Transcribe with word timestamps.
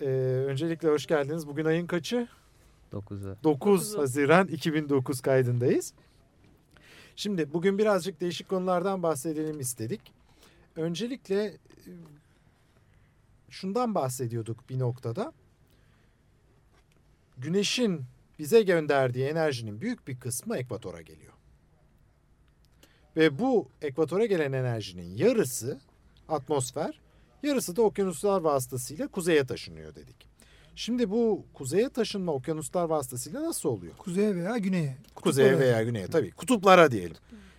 Ee, 0.00 0.04
öncelikle 0.46 0.88
hoş 0.88 1.06
geldiniz. 1.06 1.46
Bugün 1.46 1.64
ayın 1.64 1.86
kaçı? 1.86 2.28
9'u. 2.92 3.36
9 3.44 3.98
Haziran 3.98 4.48
2009 4.48 5.20
kaydındayız. 5.20 5.94
Şimdi 7.16 7.52
bugün 7.52 7.78
birazcık 7.78 8.20
değişik 8.20 8.48
konulardan 8.48 9.02
bahsedelim 9.02 9.60
istedik. 9.60 10.00
Öncelikle 10.76 11.44
e, 11.44 11.58
şundan 13.50 13.94
bahsediyorduk 13.94 14.68
bir 14.70 14.78
noktada. 14.78 15.32
Güneşin 17.38 18.02
bize 18.38 18.62
gönderdiği 18.62 19.26
enerjinin 19.26 19.80
büyük 19.80 20.08
bir 20.08 20.20
kısmı 20.20 20.56
ekvatora 20.56 21.02
geliyor. 21.02 21.32
Ve 23.16 23.38
bu 23.38 23.68
ekvatora 23.82 24.26
gelen 24.26 24.52
enerjinin 24.52 25.16
yarısı 25.16 25.80
atmosfer, 26.28 27.00
yarısı 27.42 27.76
da 27.76 27.82
okyanuslar 27.82 28.40
vasıtasıyla 28.40 29.08
kuzeye 29.08 29.44
taşınıyor 29.46 29.94
dedik. 29.94 30.30
Şimdi 30.76 31.10
bu 31.10 31.46
kuzeye 31.54 31.88
taşınma 31.88 32.32
okyanuslar 32.32 32.84
vasıtasıyla 32.84 33.42
nasıl 33.42 33.68
oluyor? 33.68 33.92
Kuzeye 33.96 34.36
veya 34.36 34.58
güneye. 34.58 34.96
Kuzeye 35.14 35.48
Kutuplara. 35.48 35.70
veya 35.72 35.82
güneye 35.82 36.06
tabii. 36.06 36.30
Kutuplara 36.30 36.90
diyelim. 36.90 37.16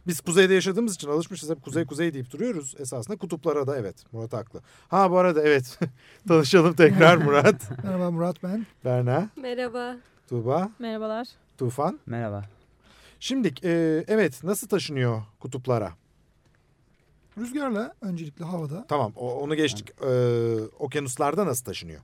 Biz 0.07 0.21
kuzeyde 0.21 0.53
yaşadığımız 0.53 0.95
için 0.95 1.09
alışmışız 1.09 1.49
hep 1.49 1.63
kuzey 1.63 1.85
kuzey 1.85 2.13
deyip 2.13 2.31
duruyoruz. 2.31 2.75
Esasında 2.79 3.17
kutuplara 3.17 3.67
da 3.67 3.77
evet 3.77 3.95
Murat 4.11 4.33
haklı. 4.33 4.61
Ha 4.87 5.11
bu 5.11 5.17
arada 5.17 5.41
evet 5.41 5.79
tanışalım 6.27 6.73
tekrar 6.73 7.17
Murat, 7.25 7.83
Merhaba 7.83 8.11
Murat 8.11 8.43
ben. 8.43 8.65
Berna, 8.85 9.29
Merhaba. 9.35 9.97
Tuğba, 10.29 10.71
Merhabalar. 10.79 11.27
Tufan. 11.57 11.99
Merhaba. 12.05 12.43
Şimdi 13.19 13.53
e, 13.63 14.03
evet 14.07 14.43
nasıl 14.43 14.67
taşınıyor 14.67 15.21
kutuplara? 15.39 15.93
Rüzgarla 17.37 17.93
öncelikle 18.01 18.45
havada. 18.45 18.85
Tamam 18.87 19.11
o- 19.15 19.33
onu 19.35 19.55
geçtik. 19.55 19.89
E, 20.01 20.09
okyanuslarda 20.79 21.45
nasıl 21.45 21.65
taşınıyor? 21.65 22.01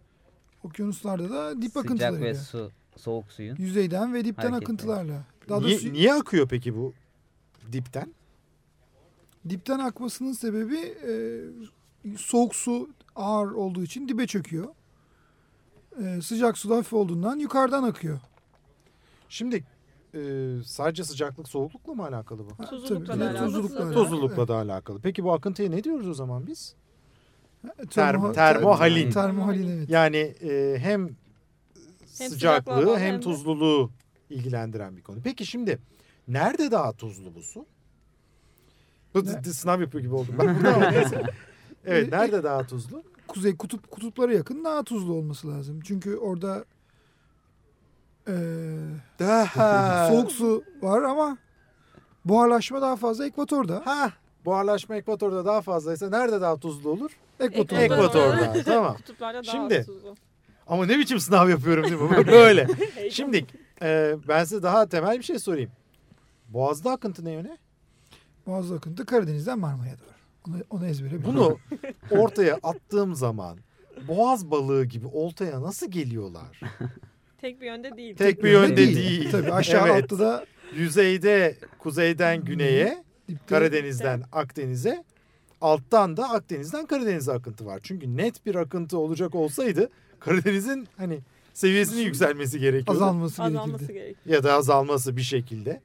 Okyanuslarda 0.64 1.30
da 1.30 1.62
dip 1.62 1.72
Sıcak 1.72 1.76
ve 1.86 1.88
akıntılarıyla. 1.88 2.34
su, 2.36 2.72
soğuk 2.98 3.32
suyun. 3.32 3.56
Yüzeyden 3.60 4.14
ve 4.14 4.26
dipten 4.26 4.42
Hareketli. 4.44 4.66
akıntılarla. 4.66 5.24
Daha 5.50 5.60
Niye, 5.60 5.72
doğrusu 5.72 5.94
niye 5.94 6.14
akıyor 6.14 6.48
peki 6.50 6.76
bu 6.78 6.94
dipten? 7.72 8.14
dipten 9.50 9.80
akmasının 9.80 10.34
sebebi 10.34 10.78
e, 10.80 11.12
soğuk 12.18 12.56
su 12.56 12.90
ağır 13.16 13.52
olduğu 13.52 13.84
için 13.84 14.08
dibe 14.08 14.28
çöküyor. 14.28 14.68
E, 16.04 16.22
sıcak 16.22 16.58
su 16.58 16.70
da 16.70 16.76
hafif 16.78 16.94
olduğundan 16.94 17.40
yukarıdan 17.40 17.84
akıyor. 17.84 18.20
Şimdi 19.30 19.64
e, 20.18 20.64
sadece 20.64 21.04
sıcaklık 21.04 21.48
soğuklukla 21.48 21.94
mı 21.94 22.04
alakalı 22.04 22.40
bu? 22.40 22.66
Tuzlulukla 22.66 23.06
tabii, 23.06 23.20
da 23.20 23.30
alakalı. 23.30 23.46
tuzlulukla. 23.48 23.92
Tuzlulukla 23.92 24.48
da 24.48 24.56
alakalı. 24.56 25.00
Peki 25.02 25.24
bu 25.24 25.34
akıntıya 25.34 25.70
ne 25.70 25.84
diyoruz 25.84 26.08
o 26.10 26.14
zaman 26.14 26.48
biz? 26.48 26.76
Termo- 27.66 27.88
Termo- 27.90 28.34
termohalin. 28.34 29.12
Termohalin 29.12 29.78
evet. 29.78 29.90
Yani 29.90 30.18
e, 30.18 30.78
hem, 30.80 31.02
Hem 31.08 31.10
sıcaklığı 32.08 32.30
sıcaklığa 32.30 32.78
bağlı 32.78 32.98
hem 32.98 33.06
hem 33.08 33.16
de- 33.16 33.20
tuzluluğu 33.20 33.92
ilgilendiren 34.30 34.98
bir 34.98 35.02
konu. 35.02 35.18
Peki 35.24 35.46
şimdi 35.46 35.80
nerede 36.28 36.72
daha 36.72 36.94
tuzlu 36.94 37.36
bu 37.36 37.42
su? 37.44 37.66
Bu 39.14 39.26
Ne? 39.26 39.44
d- 39.44 39.54
sınav 39.54 39.82
yapıyor 39.82 40.04
gibi 40.04 40.16
oldum 40.16 40.36
ben 40.40 40.56
burada 40.56 40.76
ama 40.76 40.90
neyse. 40.90 41.24
Evet 41.86 42.12
nerede 42.12 42.44
daha 42.44 42.68
tuzlu? 42.68 43.04
Kuzey 43.28 43.58
kutup 43.58 43.92
kutuplara 43.92 44.34
yakın 44.34 44.64
daha 44.64 44.84
tuzlu 44.84 45.14
olması 45.14 45.48
lazım. 45.48 45.80
Çünkü 45.84 46.16
orada 46.16 46.66
e, 48.28 48.34
Daha 49.20 50.08
soğuk 50.08 50.32
su 50.32 50.64
var 50.82 51.02
ama 51.02 51.38
buharlaşma 52.26 52.82
daha 52.82 52.96
fazla 52.96 53.26
ekvatorda. 53.26 53.82
Ha, 53.86 54.12
buharlaşma 54.46 54.96
ekvatorda 54.96 55.46
daha 55.46 55.62
fazlaysa 55.62 56.10
nerede 56.10 56.42
daha 56.42 56.58
tuzlu 56.58 56.90
olur? 56.90 57.12
Ekvatorda. 57.40 57.82
Ekvatorda. 57.84 58.64
tamam. 58.64 58.94
Kutuplarda 58.98 59.44
daha 59.46 59.52
Şimdi- 59.52 59.84
tuzlu. 59.86 60.16
Ama 60.68 60.86
ne 60.86 61.00
biçim 61.00 61.20
sınav 61.20 61.50
yapıyorum 61.50 61.84
değil 61.84 62.02
mi? 62.02 62.28
Böyle. 62.28 62.68
Şimdi 63.12 63.46
e, 63.82 64.16
ben 64.28 64.44
size 64.44 64.64
daha 64.64 64.86
temel 64.90 65.18
bir 65.18 65.24
şey 65.24 65.40
sorayım. 65.40 65.72
Boğaz'da 66.50 66.92
akıntı 66.92 67.26
ne 67.26 67.32
yöne? 67.32 67.58
Boğaz 68.48 68.72
akıntı 68.72 69.06
Karadeniz'den 69.06 69.60
Marmara'ya 69.60 69.96
doğru. 70.00 70.08
Onu, 70.56 70.64
onu 70.70 70.86
ezbere. 70.88 71.26
Bunu 71.26 71.58
ortaya 72.12 72.60
attığım 72.64 73.16
zaman 73.16 73.58
boğaz 74.08 74.52
balığı 74.52 74.86
gibi 74.86 75.08
oltaya 75.08 75.62
nasıl 75.62 75.92
geliyorlar? 75.92 76.62
Tek 77.42 77.62
bir 77.62 77.66
yönde 77.66 77.98
değil. 77.98 78.16
Tek 78.16 78.44
bir 78.44 78.52
yönde 78.52 78.78
değil. 78.78 79.32
Tabii 79.32 79.54
aşağı 79.54 79.88
Evet. 79.88 80.04
altta 80.04 80.20
da 80.20 80.46
Yüzeyde 80.76 81.58
kuzeyden 81.80 82.46
güneye, 82.46 83.04
Karadeniz'den 83.50 84.24
Akdeniz'e, 84.32 85.04
alttan 85.62 86.18
da 86.18 86.30
Akdeniz'den 86.30 86.86
Karadeniz'e 86.86 87.32
akıntı 87.32 87.66
var. 87.66 87.80
Çünkü 87.84 88.18
net 88.18 88.46
bir 88.46 88.56
akıntı 88.56 88.98
olacak 88.98 89.36
olsaydı 89.36 89.90
Karadeniz'in 90.20 90.88
hani 90.98 91.20
seviyesinin 91.54 92.02
yükselmesi 92.02 92.60
gerekiyordu. 92.60 92.92
azalması 93.04 93.44
Azalması 93.44 93.86
gerekirdi. 93.86 93.94
gerek. 93.94 94.18
Ya 94.26 94.44
da 94.44 94.54
azalması 94.54 95.18
bir 95.18 95.22
şekilde. 95.22 95.82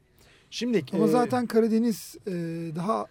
Şimdi 0.51 0.85
Ama 0.93 1.05
e, 1.05 1.09
zaten 1.09 1.47
Karadeniz 1.47 2.17
e, 2.27 2.33
daha 2.77 3.07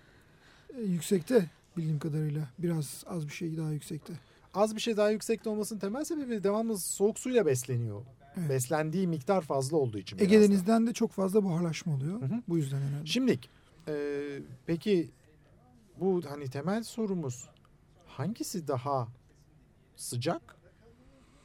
e, 0.78 0.82
yüksekte 0.82 1.46
bildiğim 1.78 2.00
kadarıyla. 2.00 2.42
Biraz 2.60 3.04
az 3.08 3.28
bir 3.28 3.34
şey 3.34 3.58
daha 3.58 3.72
yüksekte. 3.72 4.14
az 4.54 4.76
bir 4.76 4.82
şey 4.82 4.98
daha 4.98 5.10
yüksekte 5.12 5.50
olmasının 5.50 5.80
temel 5.80 6.04
sebebi 6.04 6.44
devamlı 6.44 6.78
soğuk 6.78 7.20
suyla 7.20 7.46
besleniyor. 7.46 8.02
Evet. 8.38 8.50
Beslendiği 8.50 9.08
miktar 9.08 9.42
fazla 9.42 9.78
olduğu 9.78 9.98
için. 9.98 10.20
Ege. 10.20 10.42
Deniz'den 10.42 10.88
de 10.88 10.94
çok 10.94 11.12
fazla 11.12 11.44
buharlaşma 11.44 11.96
oluyor. 11.96 12.22
Hı 12.22 12.26
hı. 12.26 12.42
Bu 12.48 12.58
yüzden 12.58 12.82
herhalde. 12.82 13.06
Şimdi 13.06 13.40
e, 13.88 13.94
peki 14.66 15.12
bu 16.00 16.22
hani 16.30 16.50
temel 16.50 16.84
sorumuz 16.84 17.50
hangisi 18.08 18.68
daha 18.68 19.08
sıcak? 19.96 20.56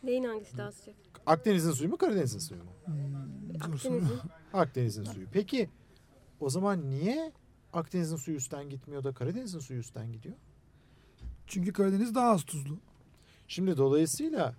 Neyin 0.02 0.24
hangisi 0.24 0.58
daha 0.58 0.72
sıcak? 0.72 0.96
Akdeniz'in 1.26 1.72
suyu 1.72 1.90
mu 1.90 1.96
Karadeniz'in 1.96 2.38
suyu 2.38 2.64
mu? 2.64 2.70
Hmm. 2.84 2.94
Akdeniz'in. 3.56 4.18
Akdeniz'in 4.52 5.04
suyu. 5.04 5.26
Peki 5.32 5.68
o 6.40 6.50
zaman 6.50 6.90
niye 6.90 7.32
Akdeniz'in 7.72 8.16
suyu 8.16 8.36
üstten 8.36 8.70
gitmiyor 8.70 9.04
da 9.04 9.12
Karadeniz'in 9.12 9.58
suyu 9.58 9.80
üstten 9.80 10.12
gidiyor? 10.12 10.34
Çünkü 11.46 11.72
Karadeniz 11.72 12.14
daha 12.14 12.30
az 12.30 12.44
tuzlu. 12.44 12.78
Şimdi 13.48 13.76
dolayısıyla 13.76 14.54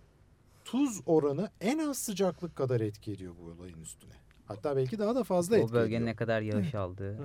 tuz 0.67 1.01
oranı 1.05 1.49
en 1.61 1.77
az 1.79 1.97
sıcaklık 1.97 2.55
kadar 2.55 2.81
etki 2.81 3.11
ediyor 3.11 3.33
bu 3.41 3.45
olayın 3.51 3.81
üstüne. 3.81 4.13
Hatta 4.45 4.75
belki 4.77 4.99
daha 4.99 5.15
da 5.15 5.23
fazla 5.23 5.55
O 5.55 5.59
etki 5.59 5.73
bölgenin 5.73 5.95
ediyor. 5.95 6.07
ne 6.11 6.15
kadar 6.15 6.41
yağış 6.41 6.75
aldığı. 6.75 7.17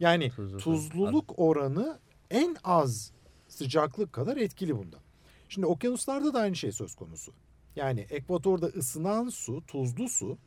Yani 0.00 0.28
Tuzu- 0.28 0.58
tuzluluk 0.58 1.34
oranı 1.36 1.98
en 2.30 2.56
az 2.64 3.12
sıcaklık 3.48 4.12
kadar 4.12 4.36
etkili 4.36 4.78
bunda. 4.78 4.96
Şimdi 5.48 5.66
okyanuslarda 5.66 6.34
da 6.34 6.40
aynı 6.40 6.56
şey 6.56 6.72
söz 6.72 6.94
konusu. 6.94 7.32
Yani 7.76 8.00
ekvatorda 8.00 8.66
ısınan 8.66 9.28
su, 9.28 9.62
tuzlu 9.66 10.08
su 10.08 10.38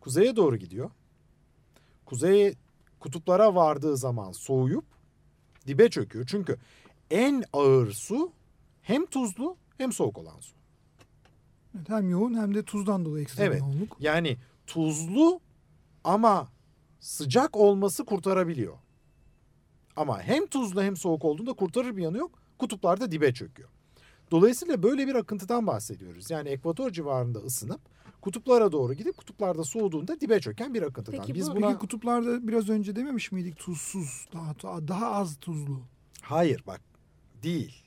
kuzeye 0.00 0.36
doğru 0.36 0.56
gidiyor. 0.56 0.90
Kuzeye 2.06 2.54
kutuplara 3.00 3.54
vardığı 3.54 3.96
zaman 3.96 4.32
soğuyup 4.32 4.84
dibe 5.66 5.90
çöküyor. 5.90 6.26
Çünkü 6.28 6.56
en 7.10 7.44
ağır 7.52 7.92
su 7.92 8.32
hem 8.82 9.06
tuzlu 9.06 9.56
hem 9.78 9.92
soğuk 9.92 10.18
olan 10.18 10.40
su. 10.40 10.54
Evet, 11.76 11.88
hem 11.88 12.10
yoğun 12.10 12.34
hem 12.34 12.54
de 12.54 12.62
tuzdan 12.62 13.04
dolayı 13.04 13.22
ekstra 13.22 13.44
Evet. 13.44 13.60
yoğunluk. 13.60 13.96
Yani 14.00 14.36
tuzlu 14.66 15.40
ama 16.04 16.48
sıcak 17.00 17.56
olması 17.56 18.04
kurtarabiliyor. 18.04 18.74
Ama 19.96 20.22
hem 20.22 20.46
tuzlu 20.46 20.82
hem 20.82 20.96
soğuk 20.96 21.24
olduğunda 21.24 21.52
kurtarır 21.52 21.96
bir 21.96 22.02
yanı 22.02 22.18
yok. 22.18 22.42
Kutuplarda 22.58 23.10
dibe 23.10 23.34
çöküyor. 23.34 23.68
Dolayısıyla 24.30 24.82
böyle 24.82 25.06
bir 25.06 25.14
akıntıdan 25.14 25.66
bahsediyoruz. 25.66 26.30
Yani 26.30 26.48
ekvator 26.48 26.90
civarında 26.90 27.38
ısınıp 27.38 27.80
kutuplara 28.20 28.72
doğru 28.72 28.94
gidip 28.94 29.16
kutuplarda 29.16 29.64
soğuduğunda 29.64 30.20
dibe 30.20 30.40
çöken 30.40 30.74
bir 30.74 30.82
akıntıdan. 30.82 31.20
Peki 31.20 31.34
Biz 31.34 31.50
bu- 31.50 31.56
buna 31.56 31.66
Peki 31.68 31.78
kutuplarda 31.78 32.48
biraz 32.48 32.68
önce 32.68 32.96
dememiş 32.96 33.32
miydik 33.32 33.56
tuzsuz, 33.58 34.26
daha 34.34 34.88
daha 34.88 35.10
az 35.12 35.36
tuzlu. 35.40 35.80
hayır 36.22 36.62
bak 36.66 36.80
değil. 37.42 37.82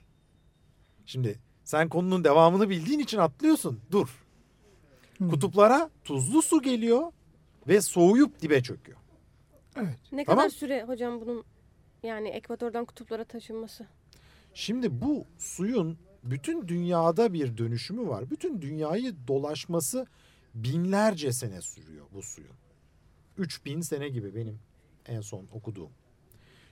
Şimdi 1.06 1.40
sen 1.66 1.90
konunun 1.90 2.24
devamını 2.24 2.70
bildiğin 2.70 3.00
için 3.00 3.18
atlıyorsun. 3.18 3.80
Dur. 3.92 4.08
Hı. 5.18 5.30
Kutuplara 5.30 5.90
tuzlu 6.04 6.42
su 6.42 6.62
geliyor 6.62 7.12
ve 7.68 7.82
soğuyup 7.82 8.42
dibe 8.42 8.64
çöküyor. 8.64 8.98
Evet. 9.76 10.00
Ne 10.12 10.26
Tamam. 10.26 10.40
kadar 10.40 10.50
süre 10.50 10.84
hocam 10.84 11.22
bunun 11.22 11.44
yani 12.04 12.30
ekvatordan 12.30 12.86
kutuplara 12.86 13.24
taşınması? 13.24 13.86
Şimdi 14.54 15.02
bu 15.02 15.26
suyun 15.38 15.98
bütün 16.24 16.68
dünyada 16.68 17.34
bir 17.34 17.58
dönüşümü 17.58 18.08
var. 18.08 18.30
Bütün 18.30 18.62
dünyayı 18.62 19.16
dolaşması 19.28 20.08
binlerce 20.56 21.32
sene 21.32 21.62
sürüyor 21.62 22.06
bu 22.14 22.22
suyun. 22.22 22.56
3000 23.38 23.82
sene 23.82 24.10
gibi 24.10 24.36
benim 24.36 24.60
en 25.08 25.22
son 25.22 25.48
okuduğum. 25.54 25.90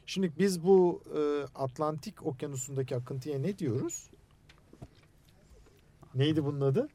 Şimdi 0.05 0.33
biz 0.39 0.63
bu 0.63 1.01
e, 1.15 1.19
Atlantik 1.55 2.25
Okyanusu'ndaki 2.25 2.95
akıntıya 2.95 3.39
ne 3.39 3.57
diyoruz? 3.57 4.09
Neydi 6.15 6.45
bunun 6.45 6.61
adı? 6.61 6.89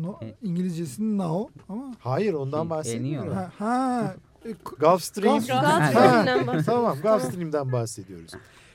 No, 0.00 0.20
İngilizcesinin 0.42 1.18
now 1.18 1.54
ama 1.68 1.94
Hayır 2.00 2.32
ondan 2.34 2.62
Şey, 2.62 2.70
bahsetmiyorum. 2.70 3.32
Ha, 3.32 3.52
ha 3.58 4.14
e, 4.44 4.50
Gulf 4.80 5.02
Stream. 5.02 5.38
Gulf- 5.38 6.46
Gulf. 6.56 6.66
Tamam 6.66 6.98
Gulf. 7.02 7.22
Stream'den 7.22 7.72
bahsediyoruz. 7.72 8.30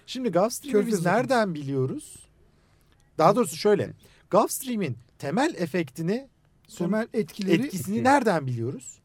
Şimdi 0.06 0.32
Gulf 0.32 0.54
Stream'i 0.54 0.72
Körfez 0.74 0.94
biz 1.00 1.06
nereden 1.06 1.54
biliyoruz? 1.54 2.16
Daha 3.18 3.36
doğrusu 3.36 3.56
şöyle. 3.56 3.94
Gulf 4.32 4.52
Stream'in 4.52 4.98
temel 5.20 5.56
efektini, 5.58 6.28
Temel 6.78 7.08
etkileri 7.14 7.62
etkisini 7.66 7.96
Etki. 7.96 8.04
nereden 8.04 8.48
biliyoruz? 8.48 9.00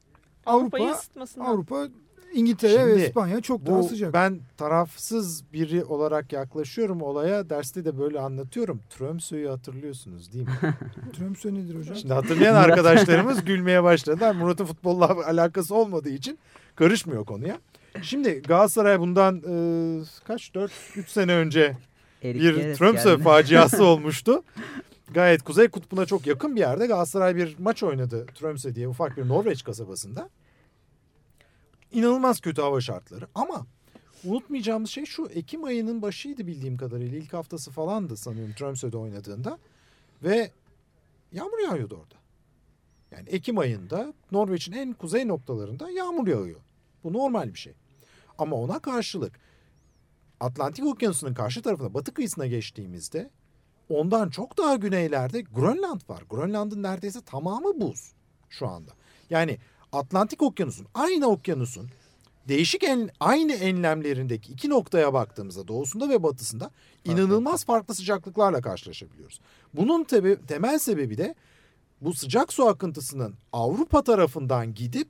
Avrupa'yı 0.47 0.85
Avrupa, 0.85 0.99
ısıtmasından. 0.99 1.47
Avrupa, 1.47 1.89
İngiltere 2.35 2.87
ve 2.87 2.91
Şimdi 2.93 3.03
İspanya 3.07 3.41
çok 3.41 3.67
daha 3.67 3.83
sıcak. 3.83 4.13
ben 4.13 4.41
tarafsız 4.57 5.53
biri 5.53 5.85
olarak 5.85 6.33
yaklaşıyorum 6.33 7.03
olaya. 7.03 7.51
Derste 7.51 7.85
de 7.85 7.99
böyle 7.99 8.21
anlatıyorum. 8.21 8.81
Tromsø'yü 8.91 9.49
hatırlıyorsunuz 9.49 10.33
değil 10.33 10.45
mi? 10.45 10.53
Tromsø 11.19 11.55
nedir 11.55 11.75
hocam? 11.79 11.97
Şimdi 11.97 12.15
hatırlayan 12.15 12.55
arkadaşlarımız 12.55 13.45
gülmeye 13.45 13.83
başladılar. 13.83 14.35
Murat'ın 14.35 14.65
futbolla 14.65 15.27
alakası 15.27 15.75
olmadığı 15.75 16.11
için 16.11 16.39
karışmıyor 16.77 17.25
konuya. 17.25 17.59
Şimdi 18.03 18.43
Galatasaray 18.43 19.01
bundan 19.01 19.37
e, 19.37 20.05
kaç 20.27 20.55
4 20.55 20.73
3 20.97 21.09
sene 21.09 21.35
önce 21.35 21.77
Erik 22.23 22.43
bir 22.43 22.75
geldi. 23.15 23.23
faciası 23.23 23.85
olmuştu. 23.85 24.43
Gayet 25.15 25.43
Kuzey 25.43 25.69
Kutbu'na 25.69 26.07
çok 26.07 26.27
yakın 26.27 26.57
bir 26.57 26.61
yerde 26.61 26.87
Galatasaray 26.87 27.37
bir 27.37 27.57
maç 27.59 27.83
oynadı 27.83 28.27
Tromsø 28.35 28.75
diye 28.75 28.89
ufak 28.89 29.17
bir 29.17 29.29
Norveç 29.29 29.65
kasabasında. 29.65 30.29
İnanılmaz 31.93 32.41
kötü 32.41 32.63
hava 32.63 32.81
şartları 32.81 33.27
ama 33.35 33.67
unutmayacağımız 34.25 34.91
şey 34.91 35.05
şu 35.05 35.27
Ekim 35.27 35.65
ayının 35.65 36.03
başıydı 36.03 36.47
bildiğim 36.47 36.77
kadarıyla 36.77 37.19
ilk 37.19 37.33
haftası 37.33 37.71
falandı 37.71 38.17
sanıyorum 38.17 38.55
Tromsø'de 38.55 38.97
oynadığında 38.97 39.59
ve 40.23 40.51
yağmur 41.33 41.59
yağıyordu 41.59 41.95
orada. 41.95 42.15
Yani 43.11 43.29
Ekim 43.29 43.59
ayında 43.59 44.15
Norveç'in 44.33 44.73
en 44.73 44.93
kuzey 44.93 45.29
noktalarında 45.29 45.91
yağmur 45.91 46.29
yağıyor. 46.29 46.61
Bu 47.05 47.13
normal 47.13 47.55
bir 47.55 47.59
şey. 47.59 47.73
Ama 48.39 48.57
ona 48.57 48.79
karşılık 48.79 49.41
Atlantik 50.41 50.87
Okyanusu'nun 50.87 51.35
karşı 51.35 51.63
tarafına 51.63 51.95
batı 51.95 52.15
kıyısına 52.15 52.47
geçtiğimizde 52.47 53.31
ondan 53.89 54.31
çok 54.31 54.59
daha 54.59 54.77
güneylerde 54.77 55.41
Grönland 55.41 56.01
var. 56.09 56.23
Grönland'ın 56.31 56.83
neredeyse 56.83 57.21
tamamı 57.21 57.81
buz 57.81 58.13
şu 58.49 58.69
anda. 58.69 58.93
Yani 59.31 59.59
Atlantik 59.93 60.43
Okyanusu'nun 60.43 60.89
aynı 60.95 61.27
okyanusun 61.27 61.89
değişik 62.49 62.85
en, 62.85 63.11
aynı 63.21 63.53
enlemlerindeki 63.53 64.53
iki 64.53 64.71
noktaya 64.71 65.13
baktığımızda 65.13 65.69
doğusunda 65.69 66.09
ve 66.09 66.23
batısında 66.23 66.71
inanılmaz 67.05 67.65
farklı 67.65 67.95
sıcaklıklarla 67.95 68.61
karşılaşabiliyoruz. 68.61 69.41
Bunun 69.75 70.05
tabi, 70.05 70.47
temel 70.47 70.79
sebebi 70.79 71.19
de 71.19 71.35
bu 72.01 72.15
sıcak 72.15 72.53
su 72.53 72.67
akıntısının 72.67 73.35
Avrupa 73.53 74.03
tarafından 74.03 74.75
gidip 74.75 75.09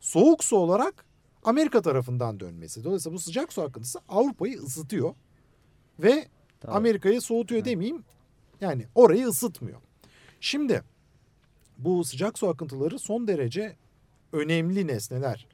soğuk 0.00 0.44
su 0.44 0.56
olarak 0.56 1.04
Amerika 1.44 1.82
tarafından 1.82 2.40
dönmesi. 2.40 2.84
Dolayısıyla 2.84 3.16
bu 3.16 3.20
sıcak 3.20 3.52
su 3.52 3.62
akıntısı 3.62 3.98
Avrupa'yı 4.08 4.58
ısıtıyor 4.58 5.14
ve 5.98 6.28
Tamam. 6.60 6.76
Amerika'yı 6.76 7.20
soğutuyor 7.20 7.64
demeyeyim. 7.64 8.04
Yani 8.60 8.86
orayı 8.94 9.26
ısıtmıyor. 9.26 9.80
Şimdi 10.40 10.82
bu 11.78 12.04
sıcak 12.04 12.38
su 12.38 12.48
akıntıları 12.48 12.98
son 12.98 13.28
derece 13.28 13.76
önemli 14.32 14.86
nesneler. 14.86 15.46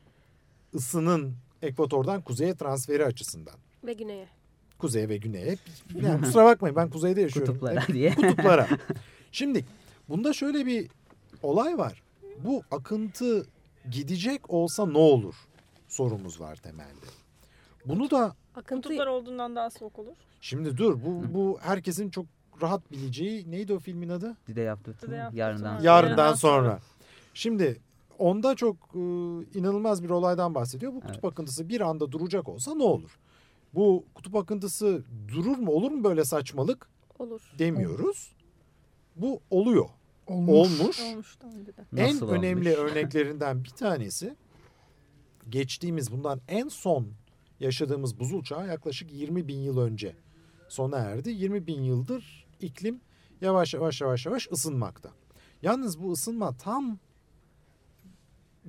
Isının 0.73 1.35
ekvatordan 1.63 2.21
kuzeye 2.23 2.55
transferi 2.55 3.05
açısından. 3.05 3.55
Ve 3.85 3.93
güneye. 3.93 4.29
Kuzeye 4.79 5.09
ve 5.09 5.17
güneye. 5.17 5.57
Yani 6.03 6.21
kusura 6.21 6.45
bakmayın 6.45 6.77
ben 6.77 6.91
kuzeyde 6.91 7.21
yaşıyorum. 7.21 7.55
Kutuplara 7.55 7.89
Hep 7.89 7.95
diye. 7.95 8.15
kutuplara. 8.15 8.69
Şimdi 9.33 9.65
bunda 10.09 10.33
şöyle 10.33 10.67
bir 10.67 10.91
olay 11.43 11.79
var. 11.79 12.03
Bu 12.45 12.63
akıntı 12.71 13.47
gidecek 13.91 14.51
olsa 14.51 14.87
ne 14.87 14.99
olur 14.99 15.35
sorumuz 15.89 16.41
var 16.41 16.57
temelde. 16.57 17.07
Bunu 17.87 18.11
da 18.11 18.35
Akıntı 18.57 18.89
Kutuplar 18.89 19.07
olduğundan 19.07 19.57
daha 19.57 19.71
soğuk 19.71 19.99
olur. 19.99 20.17
şimdi 20.41 20.77
dur 20.77 21.01
bu 21.05 21.35
bu 21.35 21.59
herkesin 21.63 22.11
çok 22.11 22.27
rahat 22.63 22.93
bileceği 22.93 23.51
neydi 23.51 23.73
o 23.73 23.79
filmin 23.79 24.09
adı? 24.09 24.37
Dide 24.47 24.61
yaptı. 24.61 24.95
Dide 25.03 25.17
yaptı, 25.17 25.37
Yarından. 25.37 25.77
sonra. 25.79 25.87
Yarından 25.91 26.35
sonra. 26.35 26.79
Şimdi 27.35 27.81
onda 28.19 28.55
çok 28.55 28.77
e, 28.95 28.99
inanılmaz 29.59 30.03
bir 30.03 30.11
olaydan 30.11 30.55
bahsediyor. 30.55 30.93
Bu 30.95 31.01
kutup 31.01 31.15
Evet. 31.25 31.25
akıntısı 31.33 31.69
bir 31.69 31.81
anda 31.81 32.13
duracak 32.13 32.49
olsa 32.49 32.75
ne 32.75 32.83
olur? 32.83 33.19
Bu 33.75 34.05
kutup 34.15 34.37
akıntısı 34.37 35.03
durur 35.29 35.59
mu 35.59 35.73
olur 35.73 35.91
mu 35.91 36.05
böyle 36.05 36.25
saçmalık 36.25 36.89
olur. 37.19 37.41
demiyoruz. 37.59 38.33
Bu 39.17 39.41
oluyor. 39.51 39.89
Olmuş. 40.27 41.01
Olmuş. 41.01 41.39
En 41.97 42.07
Nasıl 42.15 42.29
önemli 42.29 42.77
olmuş? 42.79 42.93
örneklerinden 42.93 43.65
bir 43.65 43.71
tanesi 43.71 44.37
geçtiğimiz 45.49 46.13
bundan 46.13 46.41
en 46.49 46.69
son 46.69 47.07
yaşadığımız 47.61 48.19
buzul 48.21 48.43
çağı 48.45 48.67
yaklaşık 48.69 49.13
20 49.13 49.49
bin 49.49 49.59
yıl 49.59 49.79
önce 49.79 50.17
sona 50.69 50.99
erdi. 50.99 51.31
20 51.31 51.67
bin 51.67 51.83
yıldır 51.83 52.47
iklim 52.61 53.01
yavaş 53.41 53.75
yavaş 53.75 54.01
yavaş 54.01 54.27
yavaş 54.27 54.49
ısınmakta. 54.53 55.11
Yalnız 55.63 56.03
bu 56.03 56.13
ısınma 56.13 56.53
tam 56.57 56.99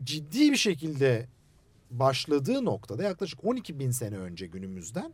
ciddi 0.03 0.51
bir 0.51 0.57
şekilde 0.57 1.27
başladığı 1.91 2.65
noktada 2.65 3.03
yaklaşık 3.03 3.45
12 3.45 3.79
bin 3.79 3.91
sene 3.91 4.17
önce 4.17 4.47
günümüzden 4.47 5.13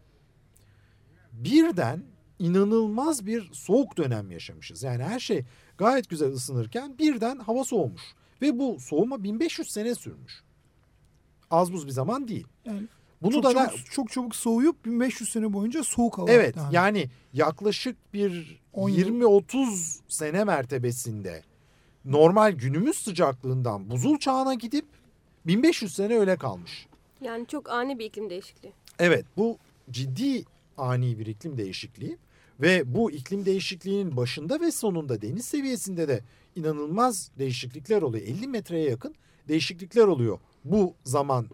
birden 1.32 2.04
inanılmaz 2.40 3.26
bir 3.26 3.54
soğuk 3.54 3.98
dönem 3.98 4.32
yaşamışız. 4.32 4.84
Yani 4.84 5.04
her 5.04 5.20
şey 5.20 5.44
gayet 5.78 6.10
güzel 6.10 6.34
ısınırken 6.34 6.98
birden 6.98 7.40
hava 7.40 7.64
soğumuş. 7.64 8.02
Ve 8.42 8.60
bu 8.60 8.78
soğuma 8.80 9.24
1500 9.24 9.72
sene 9.72 9.96
sürmüş. 9.96 10.44
Az 11.52 11.74
buz 11.74 11.88
bir 11.88 11.92
zaman 11.92 12.28
değil. 12.28 12.48
Yani 12.66 12.88
Bunu 13.22 13.32
çok, 13.32 13.44
da 13.44 13.54
çabuk, 13.54 13.74
ne- 13.74 13.84
çok 13.92 14.12
çabuk 14.12 14.36
soğuyup 14.36 14.86
1500 14.86 15.30
sene 15.30 15.54
boyunca 15.54 15.84
soğuk 15.84 16.18
hava. 16.18 16.32
Evet 16.32 16.56
devam 16.56 16.74
yani 16.74 17.10
yaklaşık 17.34 18.14
bir 18.14 18.62
10 18.74 18.90
yıl. 18.90 19.08
20-30 19.08 20.00
sene 20.08 20.44
mertebesinde 20.44 21.44
normal 22.06 22.52
günümüz 22.52 22.98
sıcaklığından 22.98 23.90
buzul 23.90 24.18
çağına 24.18 24.54
gidip 24.54 24.86
1500 25.46 25.94
sene 25.96 26.20
öyle 26.20 26.36
kalmış. 26.36 26.88
Yani 27.22 27.48
çok 27.48 27.70
ani 27.70 28.00
bir 28.00 28.06
iklim 28.06 28.30
değişikliği. 28.30 28.74
Evet 29.00 29.26
bu 29.38 29.58
ciddi 29.92 30.44
ani 30.78 31.20
bir 31.20 31.26
iklim 31.26 31.58
değişikliği 31.58 32.18
ve 32.62 32.96
bu 32.96 33.12
iklim 33.12 33.46
değişikliğinin 33.46 34.18
başında 34.18 34.60
ve 34.62 34.72
sonunda 34.72 35.22
deniz 35.22 35.46
seviyesinde 35.46 36.08
de 36.08 36.24
inanılmaz 36.56 37.32
değişiklikler 37.40 38.02
oluyor. 38.02 38.28
50 38.28 38.48
metreye 38.48 38.90
yakın 38.90 39.16
değişiklikler 39.48 40.04
oluyor 40.08 40.40
bu 40.66 40.94
zaman 41.04 41.46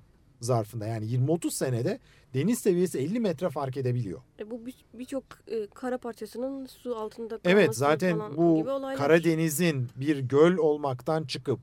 zarfında 0.41 0.87
yani 0.87 1.05
20-30 1.05 1.51
senede 1.51 1.99
deniz 2.33 2.59
seviyesi 2.59 2.99
50 2.99 3.19
metre 3.19 3.49
fark 3.49 3.77
edebiliyor. 3.77 4.21
E, 4.39 4.51
bu 4.51 4.65
bir- 4.65 4.85
birçok 4.93 5.23
e, 5.47 5.67
kara 5.67 5.97
parçasının 5.97 6.65
su 6.65 6.95
altında 6.95 7.37
kalması 7.37 7.49
Evet 7.59 7.75
zaten 7.75 8.17
falan 8.17 8.37
bu 8.37 8.55
gibi. 8.57 8.97
Karadeniz'in 8.97 9.89
bir 9.95 10.19
göl 10.19 10.57
olmaktan 10.57 11.23
çıkıp 11.23 11.59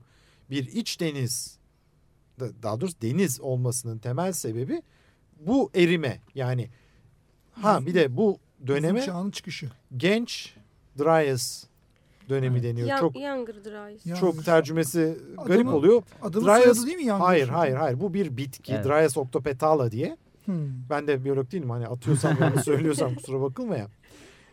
bir 0.49 0.67
iç 0.67 0.99
deniz 0.99 1.57
da- 2.39 2.63
daha 2.63 2.81
doğrusu 2.81 3.01
deniz 3.01 3.41
olmasının 3.41 3.97
temel 3.97 4.31
sebebi 4.31 4.81
bu 5.39 5.69
erime 5.75 6.19
yani 6.35 6.69
ha 7.51 7.85
bir 7.85 7.93
de 7.93 8.17
bu 8.17 8.37
döneme 8.67 9.05
çıkışı. 9.31 9.69
genç 9.97 10.55
Dryas 10.99 11.63
dönemi 12.29 12.63
deniyor. 12.63 12.87
Young- 12.87 12.99
Çok 12.99 13.15
Younger 13.15 13.63
Dryas. 13.65 14.05
Ya- 14.05 14.15
çok 14.15 14.45
tercümesi 14.45 15.17
garip 15.45 15.67
Adamın- 15.67 15.73
oluyor. 15.73 16.03
Adamın 16.21 16.47
Dryas- 16.47 16.61
soyadı 16.63 16.85
değil 16.85 16.97
mi 16.97 17.05
Young? 17.05 17.21
Hayır 17.21 17.47
hayır 17.49 17.75
hayır 17.75 17.99
bu 17.99 18.13
bir 18.13 18.37
bitki 18.37 18.73
Evet. 18.73 18.85
Dryas 18.85 19.17
octopetala 19.17 19.91
diye. 19.91 20.17
Hmm. 20.45 20.67
Ben 20.89 21.07
de 21.07 21.23
biyolog 21.25 21.51
değilim 21.51 21.69
hani 21.69 21.87
atıyorsam 21.87 22.37
yanlış 22.41 22.63
söylüyorsam 22.65 23.15
kusura 23.15 23.41
bakılmaya. 23.41 23.87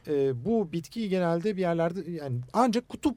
Ee, 0.08 0.44
bu 0.44 0.72
bitkiyi 0.72 1.08
genelde 1.08 1.56
bir 1.56 1.60
yerlerde 1.60 2.10
yani 2.10 2.40
ancak 2.52 2.88
kutup 2.88 3.16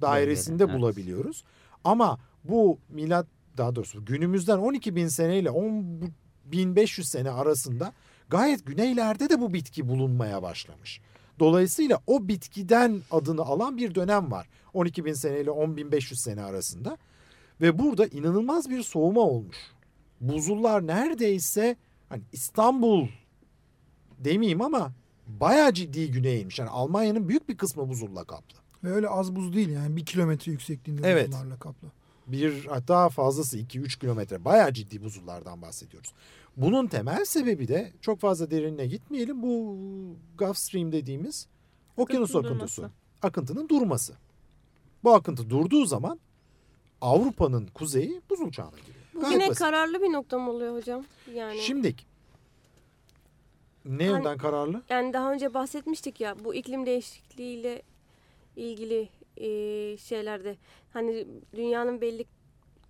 dairesinde 0.00 0.64
evet. 0.64 0.74
bulabiliyoruz. 0.74 1.44
Ama 1.84 2.18
bu 2.44 2.78
milat 2.88 3.26
daha 3.56 3.74
doğrusu 3.76 4.04
günümüzden 4.04 4.58
12 4.58 4.96
bin 4.96 5.08
seneyle 5.08 5.50
10 5.50 5.84
1500 6.44 7.08
sene 7.08 7.30
arasında 7.30 7.92
gayet 8.28 8.66
güneylerde 8.66 9.30
de 9.30 9.40
bu 9.40 9.52
bitki 9.54 9.88
bulunmaya 9.88 10.42
başlamış. 10.42 11.00
Dolayısıyla 11.38 12.00
o 12.06 12.28
bitkiden 12.28 13.00
adını 13.10 13.42
alan 13.42 13.76
bir 13.76 13.94
dönem 13.94 14.30
var. 14.30 14.48
12 14.74 15.04
bin 15.04 15.12
seneyle 15.12 15.50
10.500 15.50 16.14
sene 16.14 16.42
arasında. 16.42 16.98
Ve 17.60 17.78
burada 17.78 18.06
inanılmaz 18.06 18.70
bir 18.70 18.82
soğuma 18.82 19.20
olmuş. 19.20 19.56
Buzullar 20.20 20.86
neredeyse 20.86 21.76
hani 22.08 22.22
İstanbul 22.32 23.08
demeyeyim 24.18 24.62
ama 24.62 24.92
bayağı 25.26 25.72
ciddi 25.72 26.10
güneye 26.10 26.40
inmiş. 26.40 26.58
Yani 26.58 26.70
Almanya'nın 26.70 27.28
büyük 27.28 27.48
bir 27.48 27.56
kısmı 27.56 27.88
buzulla 27.88 28.24
kaplı. 28.24 28.58
Ve 28.84 28.90
öyle 28.92 29.08
az 29.08 29.36
buz 29.36 29.52
değil 29.54 29.68
yani 29.68 29.96
bir 29.96 30.04
kilometre 30.06 30.52
yüksekliğinde 30.52 31.10
Evet. 31.10 31.28
buzullarla 31.28 31.58
kaplı. 31.58 31.88
Bir 32.26 32.64
hatta 32.64 33.08
fazlası 33.08 33.58
2-3 33.58 33.98
kilometre 34.00 34.44
bayağı 34.44 34.72
ciddi 34.72 35.04
buzullardan 35.04 35.62
bahsediyoruz. 35.62 36.12
Bunun 36.56 36.86
temel 36.86 37.24
sebebi 37.24 37.68
de 37.68 37.92
çok 38.00 38.20
fazla 38.20 38.50
derinine 38.50 38.86
gitmeyelim. 38.86 39.42
Bu 39.42 39.76
Gulf 40.38 40.56
Stream 40.58 40.92
dediğimiz 40.92 41.46
okyanus 41.96 42.30
akıntısı. 42.36 42.54
durması. 42.82 42.90
Akıntının 43.22 43.68
durması. 43.68 44.14
Bu 45.04 45.14
akıntı 45.14 45.50
durduğu 45.50 45.84
zaman 45.84 46.20
Avrupa'nın 47.00 47.66
kuzeyi 47.66 48.20
buzul 48.30 48.50
çağına 48.50 48.70
giriyor. 48.70 48.96
Bu 49.14 49.20
Gayet 49.20 49.34
yine 49.34 49.48
basit. 49.48 49.58
kararlı 49.62 50.02
bir 50.02 50.12
nokta 50.12 50.38
mı 50.38 50.50
oluyor 50.50 50.76
hocam? 50.76 51.04
Yani 51.34 51.58
Şimdik 51.60 52.06
ne 53.84 54.06
Hani- 54.08 54.16
yönden 54.16 54.38
kararlı? 54.38 54.82
yani 54.90 55.12
daha 55.12 55.32
önce 55.32 55.54
bahsetmiştik 55.54 56.20
ya 56.20 56.44
bu 56.44 56.54
iklim 56.54 56.86
değişikliğiyle 56.86 57.82
ilgili 58.56 59.08
e, 59.36 59.46
şeylerde 59.96 60.56
hani 60.92 61.26
dünyanın 61.56 62.00
belli 62.00 62.24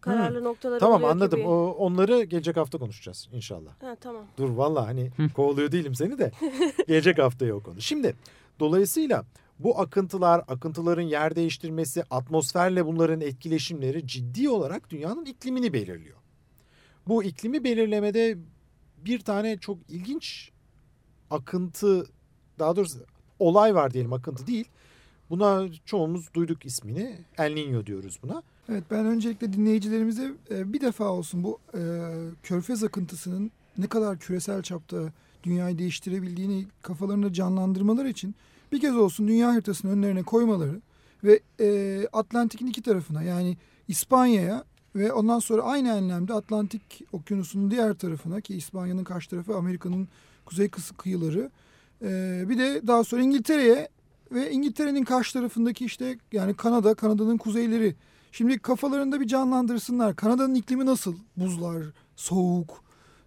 kararlı 0.05 0.45
noktaları 0.45 0.81
Tamam 0.81 0.97
oluyor 0.97 1.11
anladım. 1.11 1.39
gibi. 1.39 1.49
O, 1.49 1.71
onları 1.79 2.23
gelecek 2.23 2.57
hafta 2.57 2.79
konuşacağız 2.79 3.29
inşallah. 3.33 3.71
Ha, 3.83 3.97
tamam. 4.01 4.25
Dur 4.39 4.51
valla 4.51 4.87
hani 4.87 5.11
kovalıyor 5.35 5.73
değilim 5.73 5.95
seni 5.95 6.19
de. 6.19 6.33
Gelecek 6.89 7.19
haftaya 7.19 7.55
o 7.57 7.63
konu. 7.63 7.81
Şimdi 7.81 8.17
dolayısıyla 8.61 9.25
bu 9.59 9.81
akıntılar, 9.81 10.45
akıntıların 10.49 11.03
yer 11.03 11.37
değiştirmesi, 11.37 12.03
atmosferle 12.11 12.87
bunların 12.87 13.21
etkileşimleri 13.21 14.07
ciddi 14.07 14.49
olarak 14.49 14.91
dünyanın 14.91 15.25
iklimini 15.25 15.73
belirliyor. 15.73 16.17
Bu 17.09 17.25
iklimi 17.25 17.65
belirlemede 17.65 18.39
bir 19.05 19.21
tane 19.21 19.59
çok 19.59 19.79
ilginç 19.89 20.51
akıntı, 21.31 22.07
daha 22.59 22.77
doğrusu 22.77 22.99
olay 23.39 23.75
var 23.75 23.91
diyelim 23.93 24.13
akıntı 24.13 24.47
değil. 24.47 24.69
Buna 25.35 25.69
çoğumuz 25.85 26.35
duyduk 26.35 26.67
ismini. 26.67 27.19
El 27.39 27.53
Niño 27.53 27.87
diyoruz 27.87 28.19
buna. 28.23 28.43
Evet 28.69 28.85
ben 28.91 29.07
öncelikle 29.07 29.53
dinleyicilerimize 29.53 30.33
e, 30.51 30.73
bir 30.73 30.81
defa 30.81 31.05
olsun 31.05 31.45
bu 31.45 31.59
e, 31.75 31.81
körfez 32.43 32.85
akıntısının 32.85 33.51
ne 33.79 33.87
kadar 33.87 34.19
küresel 34.19 34.63
çapta 34.63 35.13
dünyayı 35.43 35.79
değiştirebildiğini 35.79 36.67
kafalarında 36.83 37.33
canlandırmaları 37.33 38.09
için 38.09 38.35
bir 38.73 38.81
kez 38.81 38.97
olsun 38.97 39.29
dünya 39.29 39.53
haritasını 39.53 39.91
önlerine 39.91 40.23
koymaları 40.23 40.81
ve 41.25 41.41
e, 41.61 42.01
Atlantik'in 42.13 42.67
iki 42.67 42.83
tarafına 42.83 43.23
yani 43.23 43.57
İspanya'ya 43.89 44.65
ve 44.97 45.13
ondan 45.13 45.39
sonra 45.39 45.63
aynı 45.63 45.89
enlemde 45.89 46.33
Atlantik 46.33 47.03
okyanusunun 47.13 47.71
diğer 47.71 47.95
tarafına 47.95 48.41
ki 48.41 48.55
İspanya'nın 48.55 49.05
karşı 49.05 49.31
tarafı 49.31 49.57
Amerika'nın 49.57 50.09
kuzey 50.45 50.71
kıyıları 50.99 51.51
e, 52.03 52.45
bir 52.49 52.59
de 52.59 52.87
daha 52.87 53.05
sonra 53.05 53.23
İngiltere'ye 53.23 53.89
ve 54.33 54.51
İngiltere'nin 54.51 55.05
karşı 55.05 55.33
tarafındaki 55.33 55.85
işte 55.85 56.19
yani 56.33 56.55
Kanada, 56.55 56.95
Kanada'nın 56.95 57.37
kuzeyleri 57.37 57.95
Şimdi 58.35 58.59
kafalarında 58.59 59.21
bir 59.21 59.27
canlandırsınlar. 59.27 60.17
Kanada'nın 60.17 60.55
iklimi 60.55 60.87
nasıl? 60.87 61.15
Buzlar, 61.37 61.83
soğuk, 62.17 62.85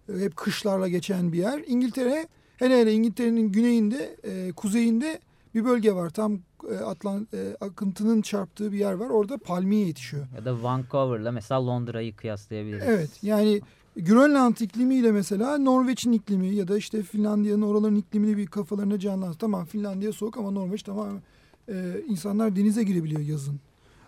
e, 0.08 0.20
hep 0.20 0.36
kışlarla 0.36 0.88
geçen 0.88 1.32
bir 1.32 1.38
yer. 1.38 1.62
İngiltere, 1.66 2.28
hele 2.56 2.80
hele 2.80 2.92
İngiltere'nin 2.92 3.52
güneyinde, 3.52 4.16
e, 4.24 4.52
kuzeyinde 4.52 5.20
bir 5.54 5.64
bölge 5.64 5.92
var. 5.92 6.10
Tam 6.10 6.38
e, 6.70 6.76
Atlant 6.76 7.34
e, 7.34 7.56
akıntının 7.60 8.22
çarptığı 8.22 8.72
bir 8.72 8.78
yer 8.78 8.92
var. 8.92 9.10
Orada 9.10 9.38
palmiye 9.38 9.86
yetişiyor. 9.86 10.26
Ya 10.36 10.44
da 10.44 10.62
Vancouver'la 10.62 11.32
mesela 11.32 11.66
Londra'yı 11.66 12.16
kıyaslayabiliriz. 12.16 12.84
Evet 12.86 13.10
yani 13.22 13.60
Grönland 13.98 14.56
iklimiyle 14.60 15.12
mesela 15.12 15.58
Norveç'in 15.58 16.12
iklimi 16.12 16.54
ya 16.54 16.68
da 16.68 16.76
işte 16.76 17.02
Finlandiya'nın 17.02 17.62
oraların 17.62 17.96
iklimini 17.96 18.36
bir 18.36 18.46
kafalarına 18.46 18.98
canlansın. 18.98 19.38
Tamam 19.38 19.64
Finlandiya 19.64 20.12
soğuk 20.12 20.36
ama 20.36 20.50
Norveç 20.50 20.82
tamamen 20.82 21.22
e, 21.68 22.02
insanlar 22.08 22.56
denize 22.56 22.82
girebiliyor 22.82 23.20
yazın. 23.20 23.60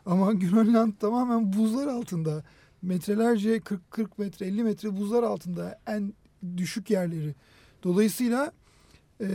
Ama 0.06 0.32
Grönland 0.32 0.92
tamamen 1.00 1.52
buzlar 1.52 1.86
altında. 1.86 2.44
Metrelerce 2.82 3.56
40-40 3.56 4.08
metre 4.18 4.46
50 4.46 4.64
metre 4.64 4.96
buzlar 4.96 5.22
altında 5.22 5.80
en 5.86 6.14
düşük 6.56 6.90
yerleri. 6.90 7.34
Dolayısıyla 7.82 8.52
e, 9.20 9.28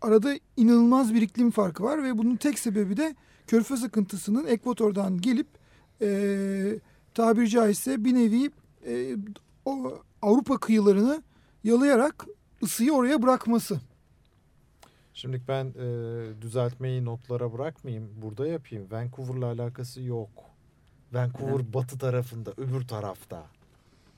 arada 0.00 0.38
inanılmaz 0.56 1.14
bir 1.14 1.22
iklim 1.22 1.50
farkı 1.50 1.82
var 1.82 2.04
ve 2.04 2.18
bunun 2.18 2.36
tek 2.36 2.58
sebebi 2.58 2.96
de 2.96 3.14
körfez 3.46 3.84
akıntısının 3.84 4.46
ekvatordan 4.46 5.20
gelip 5.20 5.46
e, 6.02 6.80
tabiri 7.14 7.48
caizse 7.48 8.04
bir 8.04 8.14
nevi 8.14 8.50
e, 8.88 9.16
o 9.64 10.02
Avrupa 10.22 10.58
kıyılarını 10.58 11.22
yalayarak 11.64 12.26
ısıyı 12.62 12.92
oraya 12.92 13.22
bırakması. 13.22 13.80
Şimdi 15.14 15.42
ben 15.48 15.64
e, 15.64 16.42
düzeltmeyi 16.42 17.04
notlara 17.04 17.52
bırakmayayım. 17.52 18.10
Burada 18.22 18.46
yapayım. 18.46 18.86
Vancouver'la 18.90 19.46
alakası 19.46 20.02
yok. 20.02 20.30
Vancouver 21.12 21.74
batı 21.74 21.98
tarafında, 21.98 22.52
öbür 22.56 22.88
tarafta. 22.88 23.46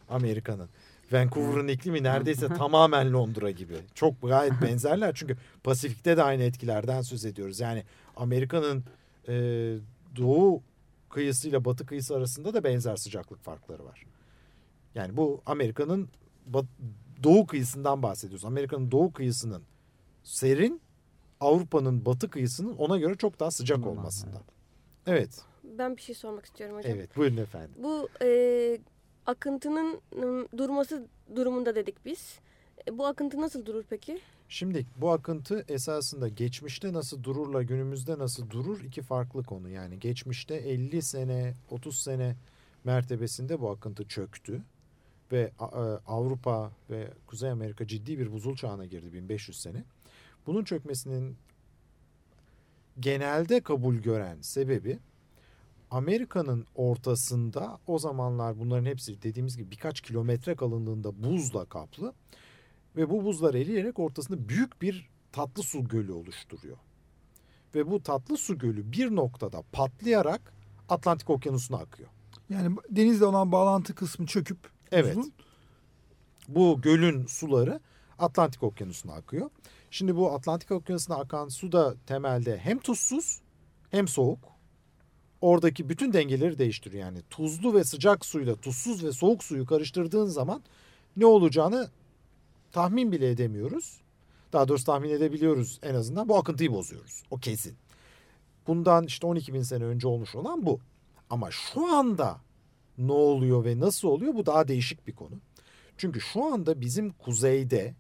Amerika'nın. 0.09 0.69
Vancouver'ın 1.13 1.69
iklimi 1.69 2.03
neredeyse 2.03 2.49
tamamen 2.49 3.13
Londra 3.13 3.51
gibi. 3.51 3.77
Çok 3.95 4.23
gayet 4.23 4.63
benzerler. 4.63 5.15
Çünkü 5.15 5.37
Pasifik'te 5.65 6.17
de 6.17 6.23
aynı 6.23 6.43
etkilerden 6.43 7.03
söz 7.03 7.25
ediyoruz. 7.25 7.61
Yani 7.61 7.85
Amerika'nın 8.17 8.85
e, 9.29 9.35
doğu 10.17 10.63
kıyısıyla 11.09 11.65
batı 11.65 11.87
kıyısı 11.87 12.17
arasında 12.17 12.55
da 12.55 12.65
benzer 12.65 12.97
sıcaklık 12.97 13.43
farkları 13.43 13.85
var. 13.85 14.05
Yani 14.95 15.17
bu 15.17 15.41
Amerika'nın 15.47 16.09
doğu 17.23 17.47
kıyısından 17.47 18.03
bahsediyoruz. 18.03 18.45
Amerika'nın 18.45 18.91
doğu 18.91 19.13
kıyısının 19.13 19.63
serin, 20.23 20.81
Avrupa'nın 21.41 22.05
batı 22.05 22.31
kıyısının 22.31 22.77
ona 22.77 22.97
göre 22.99 23.15
çok 23.15 23.41
daha 23.41 23.51
sıcak 23.51 23.79
Tamam, 23.83 23.99
olmasında. 23.99 24.43
Evet, 25.07 25.43
Ben 25.65 25.97
bir 25.97 26.03
şey 26.03 26.15
sormak 26.15 26.45
istiyorum 26.45 26.77
hocam. 26.77 26.93
evet. 26.95 27.17
Buyurun 27.17 27.37
efendim. 27.37 27.71
Bu 27.83 28.09
e, 28.23 28.79
akıntının 29.27 30.01
durması 30.59 31.07
durumunda 31.37 31.75
dedik 31.75 32.05
biz. 32.05 32.39
E, 32.89 32.99
bu 32.99 33.07
akıntı 33.07 33.41
nasıl 33.41 33.67
durur 33.67 33.85
peki? 33.91 34.21
Şimdi 34.49 34.87
bu 34.97 35.11
akıntı 35.11 35.65
esasında 35.69 36.29
geçmişte 36.29 36.93
nasıl 36.93 37.23
dururla 37.23 37.63
günümüzde 37.63 38.19
nasıl 38.19 38.51
durur 38.51 38.81
iki 38.81 39.03
farklı 39.03 39.43
konu. 39.45 39.69
Yani 39.69 39.99
geçmişte 40.01 40.55
50 40.55 41.03
sene, 41.03 41.55
30 41.71 41.99
sene 42.03 42.37
mertebesinde 42.85 43.61
bu 43.61 43.71
akıntı 43.71 44.09
çöktü. 44.09 44.63
Ve 45.33 45.53
e, 45.61 45.65
Avrupa 46.07 46.73
ve 46.91 47.13
Kuzey 47.27 47.51
Amerika 47.51 47.87
ciddi 47.87 48.19
bir 48.19 48.33
buzul 48.33 48.57
çağına 48.57 48.87
girdi 48.87 49.13
1500 49.13 49.61
sene. 49.61 49.85
Bunun 50.47 50.65
çökmesinin 50.65 51.37
genelde 53.01 53.61
kabul 53.61 53.95
gören 53.95 54.41
sebebi 54.41 54.99
Amerika'nın 55.91 56.67
ortasında 56.75 57.79
o 57.87 57.99
zamanlar 57.99 58.59
bunların 58.59 58.85
hepsi 58.85 59.23
dediğimiz 59.23 59.57
gibi 59.57 59.71
birkaç 59.71 60.01
kilometre 60.01 60.55
kalınlığında 60.55 61.23
buzla 61.23 61.65
kaplı 61.65 62.13
ve 62.97 63.11
bu 63.11 63.25
buzlar 63.25 63.55
eriyerek 63.55 63.99
ortasında 63.99 64.49
büyük 64.49 64.83
bir 64.83 65.11
tatlı 65.33 65.63
su 65.63 65.89
gölü 65.89 66.13
oluşturuyor. 66.13 66.77
Ve 67.75 67.91
bu 67.91 68.03
tatlı 68.03 68.37
su 68.37 68.59
gölü 68.59 68.93
bir 68.93 69.17
noktada 69.17 69.63
patlayarak 69.73 70.53
Atlantik 70.89 71.31
Okyanusu'na 71.31 71.79
akıyor. 71.79 72.09
Yani 72.49 72.77
denizle 72.91 73.25
olan 73.25 73.53
bağlantı 73.53 73.95
kısmı 73.95 74.27
çöküp 74.27 74.59
Evet. 74.93 75.17
buzun 75.17 75.33
Bu 76.49 76.81
gölün 76.81 77.27
suları 77.27 77.81
Atlantik 78.19 78.63
Okyanusu'na 78.63 79.13
akıyor. 79.13 79.51
Şimdi 79.91 80.17
bu 80.17 80.33
Atlantik 80.33 80.71
Okyanusu'na 80.71 81.17
akan 81.17 81.49
su 81.49 81.73
da 81.73 81.95
temelde 82.07 82.59
hem 82.59 82.79
tuzsuz 82.79 83.41
hem 83.91 84.09
soğuk. 84.09 84.39
Oradaki 85.41 85.89
bütün 85.89 86.13
dengeleri 86.13 86.59
değiştiriyor. 86.59 87.05
Yani 87.05 87.23
tuzlu 87.31 87.75
ve 87.75 87.85
sıcak 87.85 88.27
suyla 88.27 88.57
tuzsuz 88.57 89.05
ve 89.05 89.13
soğuk 89.13 89.45
suyu 89.45 89.67
karıştırdığın 89.67 90.27
zaman 90.27 90.63
ne 91.17 91.27
olacağını 91.27 91.91
tahmin 92.73 93.13
bile 93.13 93.31
edemiyoruz. 93.31 94.01
Daha 94.53 94.69
doğrusu 94.69 94.85
tahmin 94.85 95.11
edebiliyoruz 95.11 95.79
en 95.83 95.95
azından. 95.95 96.29
Bu 96.29 96.37
akıntıyı 96.37 96.73
bozuyoruz. 96.73 97.23
O 97.31 97.37
kesin. 97.37 97.77
Bundan 98.67 99.05
işte 99.05 99.27
12 99.27 99.55
bin 99.55 99.63
sene 99.63 99.85
önce 99.85 100.09
olmuş 100.09 100.35
olan 100.35 100.67
bu. 100.67 100.81
Ama 101.31 101.51
şu 101.51 101.87
anda 101.87 102.41
ne 103.01 103.13
oluyor 103.13 103.65
ve 103.65 103.81
nasıl 103.81 104.09
oluyor 104.09 104.35
bu 104.35 104.47
daha 104.47 104.69
değişik 104.69 105.07
bir 105.07 105.13
konu. 105.15 105.41
Çünkü 105.97 106.21
şu 106.21 106.45
anda 106.45 106.81
bizim 106.81 107.11
kuzeyde 107.11 107.95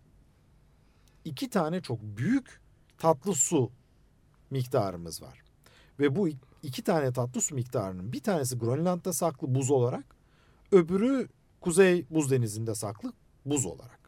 iki 1.25 1.50
tane 1.50 1.80
çok 1.80 2.02
büyük 2.02 2.61
tatlı 2.99 3.35
su 3.35 3.71
miktarımız 4.50 5.23
var. 5.23 5.42
Ve 6.00 6.16
bu 6.16 6.28
iki 6.62 6.83
tane 6.83 7.12
tatlı 7.12 7.40
su 7.40 7.54
miktarının 7.54 8.12
bir 8.12 8.21
tanesi 8.23 8.59
Grönland'da 8.59 9.12
saklı 9.12 9.54
buz 9.54 9.71
olarak, 9.71 10.04
öbürü 10.73 11.28
Kuzey 11.61 12.07
Buz 12.11 12.30
Denizi'nde 12.30 12.75
saklı 12.75 13.12
buz 13.47 13.66
olarak. 13.66 14.00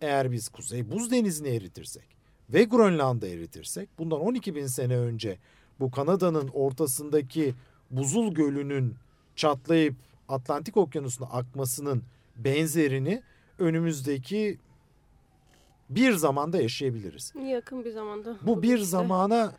Eğer 0.00 0.32
biz 0.32 0.48
Kuzey 0.48 0.90
Buz 0.90 1.10
Denizi'ni 1.10 1.48
eritirsek 1.48 2.16
ve 2.50 2.64
Grönland'ı 2.64 3.28
eritirsek 3.28 3.98
bundan 3.98 4.20
12 4.20 4.54
bin 4.54 4.66
sene 4.66 4.96
önce 4.96 5.38
bu 5.80 5.90
Kanada'nın 5.90 6.48
ortasındaki 6.48 7.54
buzul 7.90 8.34
gölünün 8.34 8.94
çatlayıp 9.36 9.94
Atlantik 10.28 10.76
Okyanusu'na 10.76 11.28
akmasının 11.28 12.02
benzerini 12.36 13.22
önümüzdeki 13.58 14.58
bir 15.90 16.12
zamanda 16.12 16.62
yaşayabiliriz. 16.62 17.32
Yakın 17.46 17.84
bir 17.84 17.90
zamanda. 17.90 18.36
Bu 18.42 18.62
bir 18.62 18.74
işte. 18.74 18.86
zamana 18.86 19.52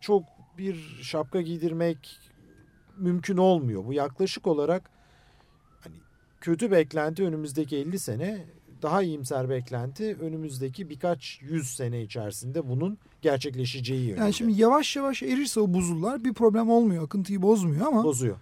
çok 0.00 0.22
bir 0.58 0.98
şapka 1.02 1.40
giydirmek 1.40 2.18
mümkün 2.96 3.36
olmuyor. 3.36 3.84
Bu 3.86 3.92
yaklaşık 3.92 4.46
olarak 4.46 4.90
hani 5.80 5.96
kötü 6.40 6.70
beklenti 6.70 7.24
önümüzdeki 7.24 7.76
50 7.76 7.98
sene, 7.98 8.44
daha 8.82 9.02
iyimser 9.02 9.48
beklenti 9.48 10.16
önümüzdeki 10.20 10.90
birkaç 10.90 11.38
yüz 11.42 11.70
sene 11.76 12.02
içerisinde 12.02 12.68
bunun 12.68 12.98
gerçekleşeceği 13.22 14.04
yönünde. 14.04 14.20
yani 14.20 14.34
şimdi 14.34 14.60
yavaş 14.60 14.96
yavaş 14.96 15.22
erirse 15.22 15.60
o 15.60 15.74
buzullar 15.74 16.24
bir 16.24 16.34
problem 16.34 16.70
olmuyor. 16.70 17.04
Akıntıyı 17.04 17.42
bozmuyor 17.42 17.86
ama 17.86 18.04
bozuyor. 18.04 18.36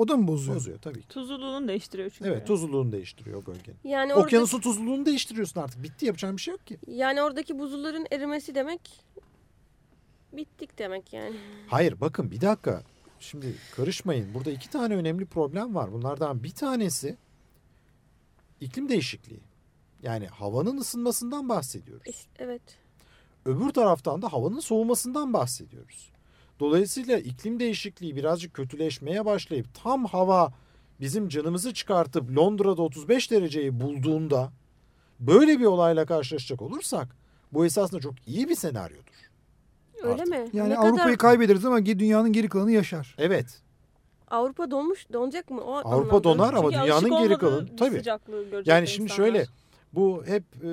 O 0.00 0.08
da 0.08 0.16
mı 0.16 0.28
bozuyor? 0.28 0.56
Bozuyor 0.56 0.78
tabii 0.78 1.00
ki. 1.00 1.08
Tuzluluğunu 1.08 1.68
değiştiriyor 1.68 2.10
çünkü. 2.10 2.30
Evet 2.30 2.46
tuzluluğunu 2.46 2.92
değiştiriyor 2.92 3.42
o 3.42 3.46
bölgenin. 3.46 3.78
Yani 3.84 4.14
orada, 4.14 4.24
Okyanusun 4.24 4.60
tuzluluğunu 4.60 5.06
değiştiriyorsun 5.06 5.60
artık. 5.60 5.82
Bitti 5.82 6.06
yapacağın 6.06 6.36
bir 6.36 6.42
şey 6.42 6.52
yok 6.52 6.66
ki. 6.66 6.78
yani 6.86 7.22
oradaki 7.22 7.58
buzulların 7.58 8.06
erimesi 8.10 8.54
demek 8.54 9.08
Bittik 10.32 10.78
demek 10.78 11.12
yani. 11.12 11.36
Hayır 11.68 12.00
bakın 12.00 12.30
bir 12.30 12.40
dakika. 12.40 12.82
Şimdi 13.20 13.54
karışmayın. 13.76 14.34
Burada 14.34 14.50
iki 14.50 14.70
tane 14.70 14.94
önemli 14.96 15.26
problem 15.26 15.74
var. 15.74 15.92
Bunlardan 15.92 16.42
bir 16.42 16.50
tanesi 16.50 17.16
iklim 18.60 18.88
değişikliği. 18.88 19.40
Yani 20.02 20.26
havanın 20.26 20.78
ısınmasından 20.78 21.48
bahsediyoruz. 21.48 22.26
Evet. 22.38 22.62
Öbür 23.44 23.70
taraftan 23.70 24.22
da 24.22 24.32
havanın 24.32 24.60
soğumasından 24.60 25.32
bahsediyoruz. 25.32 26.10
Dolayısıyla 26.60 27.18
iklim 27.18 27.60
değişikliği 27.60 28.16
birazcık 28.16 28.54
kötüleşmeye 28.54 29.24
başlayıp 29.24 29.66
tam 29.84 30.04
hava 30.04 30.52
bizim 31.00 31.28
canımızı 31.28 31.74
çıkartıp 31.74 32.36
Londra'da 32.36 32.82
35 32.82 33.30
dereceyi 33.30 33.80
bulduğunda 33.80 34.52
böyle 35.20 35.60
bir 35.60 35.64
olayla 35.64 36.06
karşılaşacak 36.06 36.62
olursak 36.62 37.16
bu 37.52 37.66
esasında 37.66 38.00
çok 38.00 38.14
iyi 38.26 38.48
bir 38.48 38.54
senaryodur. 38.54 39.30
Öyle 40.02 40.12
Artık. 40.12 40.28
mi? 40.28 40.48
Yani 40.52 40.70
Ne 40.70 40.76
Avrupa'yı 40.78 41.16
kadar 41.16 41.18
kaybederiz 41.18 41.64
ama 41.64 41.86
dünyanın 41.86 42.32
geri 42.32 42.48
kalanı 42.48 42.72
yaşar. 42.72 43.14
Evet 43.18 43.62
Avrupa 44.30 44.70
donmuş 44.70 45.06
donacak 45.12 45.50
mı? 45.50 45.60
O 45.60 45.74
Avrupa 45.74 45.90
anlamda. 45.90 46.24
donar 46.24 46.54
ama 46.54 46.70
Çünkü 46.70 46.84
dünyanın 46.84 47.22
geri 47.22 47.38
kalanı 47.38 47.76
tabii. 47.76 48.02
Yani 48.64 48.86
şimdi 48.88 49.04
insanlar. 49.12 49.16
şöyle 49.16 49.46
bu 49.92 50.24
hep 50.26 50.44
e, 50.64 50.70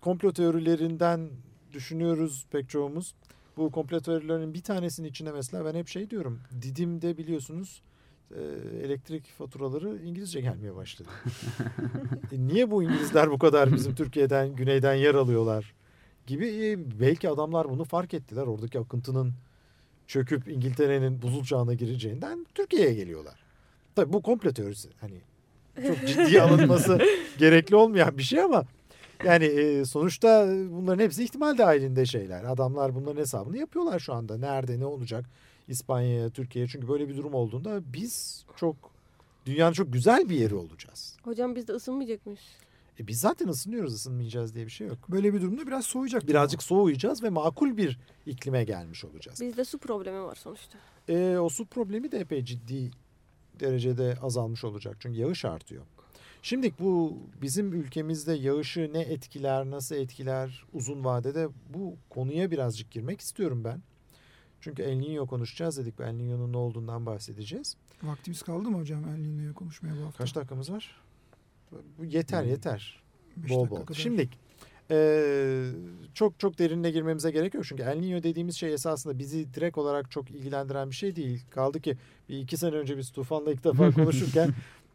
komplo 0.00 0.32
teorilerinden 0.32 1.30
düşünüyoruz 1.72 2.46
pek 2.50 2.68
çoğumuz. 2.70 3.14
Bu 3.58 3.70
komplo 3.70 4.00
teorilerinin 4.00 4.54
bir 4.54 4.62
tanesinin 4.62 5.08
içine 5.08 5.32
mesela 5.32 5.64
ben 5.64 5.74
hep 5.74 5.88
şey 5.88 6.10
diyorum. 6.10 6.40
Didim'de 6.62 7.18
biliyorsunuz 7.18 7.82
e, 8.30 8.40
elektrik 8.84 9.32
faturaları 9.38 9.98
İngilizce 10.04 10.40
gelmeye 10.40 10.74
başladı. 10.74 11.08
E, 12.32 12.46
niye 12.46 12.70
bu 12.70 12.82
İngilizler 12.82 13.30
bu 13.30 13.38
kadar 13.38 13.72
bizim 13.72 13.94
Türkiye'den 13.94 14.56
güneyden 14.56 14.94
yer 14.94 15.14
alıyorlar 15.14 15.74
gibi 16.26 16.46
e, 16.46 17.00
belki 17.00 17.28
adamlar 17.28 17.70
bunu 17.70 17.84
fark 17.84 18.14
ettiler. 18.14 18.42
Oradaki 18.42 18.78
akıntının 18.78 19.32
çöküp 20.06 20.48
İngiltere'nin 20.48 21.22
buzul 21.22 21.44
çağına 21.44 21.74
gireceğinden 21.74 22.46
Türkiye'ye 22.54 22.94
geliyorlar. 22.94 23.40
Tabii 23.94 24.12
bu 24.12 24.22
komplo 24.22 24.52
teorisi. 24.52 24.88
Hani 25.00 25.20
çok 25.86 26.06
ciddiye 26.06 26.42
alınması 26.48 26.98
gerekli 27.38 27.76
olmayan 27.76 28.18
bir 28.18 28.22
şey 28.22 28.40
ama 28.40 28.64
yani 29.24 29.44
e, 29.44 29.84
sonuçta 29.84 30.46
bunların 30.70 31.04
hepsi 31.04 31.24
ihtimal 31.24 31.58
dahilinde 31.58 32.06
şeyler. 32.06 32.44
Adamlar 32.44 32.94
bunların 32.94 33.20
hesabını 33.20 33.58
yapıyorlar 33.58 33.98
şu 33.98 34.14
anda. 34.14 34.38
Nerede 34.38 34.80
ne 34.80 34.86
olacak 34.86 35.24
İspanya'ya, 35.68 36.30
Türkiye'ye 36.30 36.68
çünkü 36.68 36.88
böyle 36.88 37.08
bir 37.08 37.16
durum 37.16 37.34
olduğunda 37.34 37.80
biz 37.92 38.44
çok 38.56 38.76
dünyanın 39.46 39.72
çok 39.72 39.92
güzel 39.92 40.28
bir 40.28 40.36
yeri 40.36 40.54
olacağız. 40.54 41.16
Hocam 41.24 41.56
biz 41.56 41.68
de 41.68 41.72
ısınmayacak 41.72 42.26
mıyız? 42.26 42.40
E 43.00 43.06
biz 43.06 43.20
zaten 43.20 43.48
ısınıyoruz, 43.48 43.94
ısınmayacağız 43.94 44.54
diye 44.54 44.66
bir 44.66 44.70
şey 44.70 44.86
yok. 44.86 44.98
Böyle 45.08 45.34
bir 45.34 45.42
durumda 45.42 45.66
biraz 45.66 45.84
soğuyacak. 45.84 46.28
Birazcık 46.28 46.62
soğuyacağız 46.62 47.22
ve 47.22 47.28
makul 47.28 47.76
bir 47.76 47.98
iklime 48.26 48.64
gelmiş 48.64 49.04
olacağız. 49.04 49.40
Bizde 49.40 49.64
su 49.64 49.78
problemi 49.78 50.22
var 50.22 50.34
sonuçta. 50.34 50.78
E, 51.08 51.38
o 51.38 51.48
su 51.48 51.66
problemi 51.66 52.12
de 52.12 52.18
epey 52.18 52.44
ciddi 52.44 52.90
derecede 53.60 54.16
azalmış 54.22 54.64
olacak. 54.64 54.96
Çünkü 55.00 55.18
yağış 55.18 55.44
artıyor. 55.44 55.84
Şimdi 56.42 56.72
bu 56.80 57.18
bizim 57.42 57.72
ülkemizde 57.72 58.32
yağışı 58.32 58.90
ne 58.92 59.00
etkiler, 59.00 59.70
nasıl 59.70 59.94
etkiler 59.96 60.64
uzun 60.72 61.04
vadede 61.04 61.48
bu 61.74 61.96
konuya 62.10 62.50
birazcık 62.50 62.90
girmek 62.90 63.20
istiyorum 63.20 63.64
ben. 63.64 63.82
Çünkü 64.60 64.82
El 64.82 64.98
Niño 64.98 65.26
konuşacağız 65.26 65.78
dedik. 65.78 65.94
El 66.00 66.04
Niño'nun 66.14 66.52
ne 66.52 66.56
olduğundan 66.56 67.06
bahsedeceğiz. 67.06 67.76
Vaktimiz 68.02 68.42
kaldı 68.42 68.70
mı 68.70 68.78
hocam 68.78 69.04
El 69.04 69.18
Niño'ya 69.18 69.52
konuşmaya 69.52 69.96
bu 70.00 70.04
hafta? 70.06 70.18
Kaç 70.18 70.34
dakikamız 70.34 70.70
var? 70.72 71.00
Bu 71.98 72.04
yeter 72.04 72.42
Hmm. 72.42 72.50
yeter. 72.50 73.02
Bol 73.36 73.70
bol. 73.70 73.76
kadar. 73.86 73.94
Şimdi 74.00 74.28
eee, 74.90 75.64
çok 76.14 76.38
çok 76.40 76.58
derinine 76.58 76.90
girmemize 76.90 77.30
gerek 77.30 77.54
yok. 77.54 77.64
Çünkü 77.66 77.82
El 77.82 77.96
Niño 77.98 78.22
dediğimiz 78.22 78.56
şey 78.56 78.74
esasında 78.74 79.18
bizi 79.18 79.54
direkt 79.54 79.78
olarak 79.78 80.10
çok 80.10 80.30
ilgilendiren 80.30 80.90
bir 80.90 80.94
şey 80.94 81.16
değil. 81.16 81.44
Kaldı 81.50 81.80
ki 81.80 81.96
bir 82.28 82.38
iki 82.38 82.56
sene 82.56 82.76
önce 82.76 82.98
biz 82.98 83.10
Tufan'la 83.10 83.52
ilk 83.52 83.64
defa 83.64 83.90
konuşurken 83.94 84.50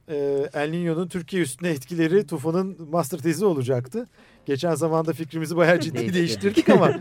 eee 0.10 0.50
El 0.54 0.70
Niño'nun 0.70 1.08
Türkiye 1.08 1.42
üstüne 1.42 1.70
etkileri 1.70 2.28
Tufan'ın 2.28 2.90
master 2.92 3.18
tezi 3.20 3.46
olacaktı. 3.46 4.08
Geçen 4.46 4.76
zamanda 4.76 5.14
fikrimizi 5.14 5.56
bayağı 5.56 5.80
ciddi 5.80 6.14
Değiştirdik. 6.14 6.70
ama 6.70 7.00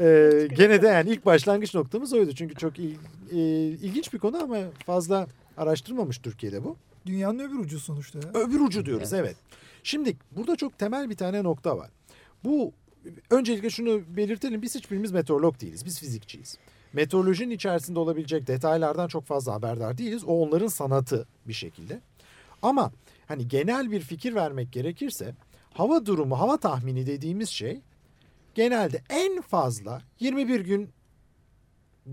eee, 0.00 0.46
gene 0.46 0.82
de 0.82 0.86
yani 0.86 1.10
ilk 1.10 1.26
başlangıç 1.26 1.74
noktamız 1.74 2.12
oydu. 2.12 2.32
Çünkü 2.34 2.54
çok 2.54 2.78
il- 2.78 2.96
eee, 3.30 3.66
ilginç 3.68 4.12
bir 4.12 4.18
konu 4.18 4.42
ama 4.42 4.56
fazla 4.86 5.26
araştırmamış 5.56 6.18
Türkiye'de 6.18 6.64
bu. 6.64 6.76
Dünyanın 7.06 7.38
öbür 7.38 7.58
ucu 7.58 7.80
sonuçta 7.80 8.18
ya. 8.18 8.40
Öbür 8.42 8.60
ucu 8.60 8.86
diyoruz 8.86 9.12
evet. 9.12 9.36
Şimdi 9.82 10.16
burada 10.32 10.56
çok 10.56 10.78
temel 10.78 11.10
bir 11.10 11.16
tane 11.16 11.42
nokta 11.44 11.76
var. 11.78 11.90
Bu 12.44 12.72
öncelikle 13.30 13.70
şunu 13.70 14.00
belirtelim 14.16 14.62
biz 14.62 14.74
hiçbirimiz 14.74 15.12
meteorolog 15.12 15.60
değiliz. 15.60 15.84
Biz 15.84 16.00
fizikçiyiz. 16.00 16.58
Meteorolojinin 16.92 17.50
içerisinde 17.54 17.98
olabilecek 17.98 18.46
detaylardan 18.46 19.08
çok 19.08 19.26
fazla 19.26 19.52
haberdar 19.54 19.98
değiliz. 19.98 20.24
O 20.24 20.42
onların 20.46 20.66
sanatı 20.66 21.26
bir 21.48 21.52
şekilde. 21.52 22.00
Ama 22.62 22.92
hani 23.26 23.48
genel 23.48 23.90
bir 23.90 24.00
fikir 24.00 24.34
vermek 24.34 24.72
gerekirse 24.72 25.34
hava 25.74 26.06
durumu, 26.06 26.38
hava 26.38 26.56
tahmini 26.56 27.06
dediğimiz 27.06 27.48
şey 27.48 27.80
genelde 28.54 29.02
en 29.10 29.40
fazla 29.40 30.02
21 30.20 30.60
gün 30.60 30.90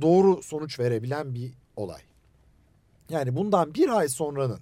doğru 0.01 0.43
sonuç 0.43 0.79
verebilen 0.79 1.35
bir 1.35 1.51
olay. 1.75 2.01
Yani 3.09 3.35
bundan 3.35 3.73
bir 3.73 3.89
ay 3.89 4.09
sonranın 4.09 4.59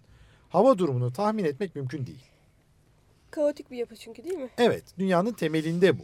hava 0.50 0.78
durumunu 0.78 1.14
tahmin 1.14 1.46
etmek 1.46 1.76
mümkün 1.76 2.06
değil. 2.06 2.26
Kaotik 3.32 3.72
bir 3.72 3.78
yapı 3.78 3.96
çünkü 3.96 4.24
değil 4.24 4.38
mi? 4.38 4.50
Evet 4.58 4.84
dünyanın 4.98 5.34
temelinde 5.34 6.00
bu. 6.00 6.04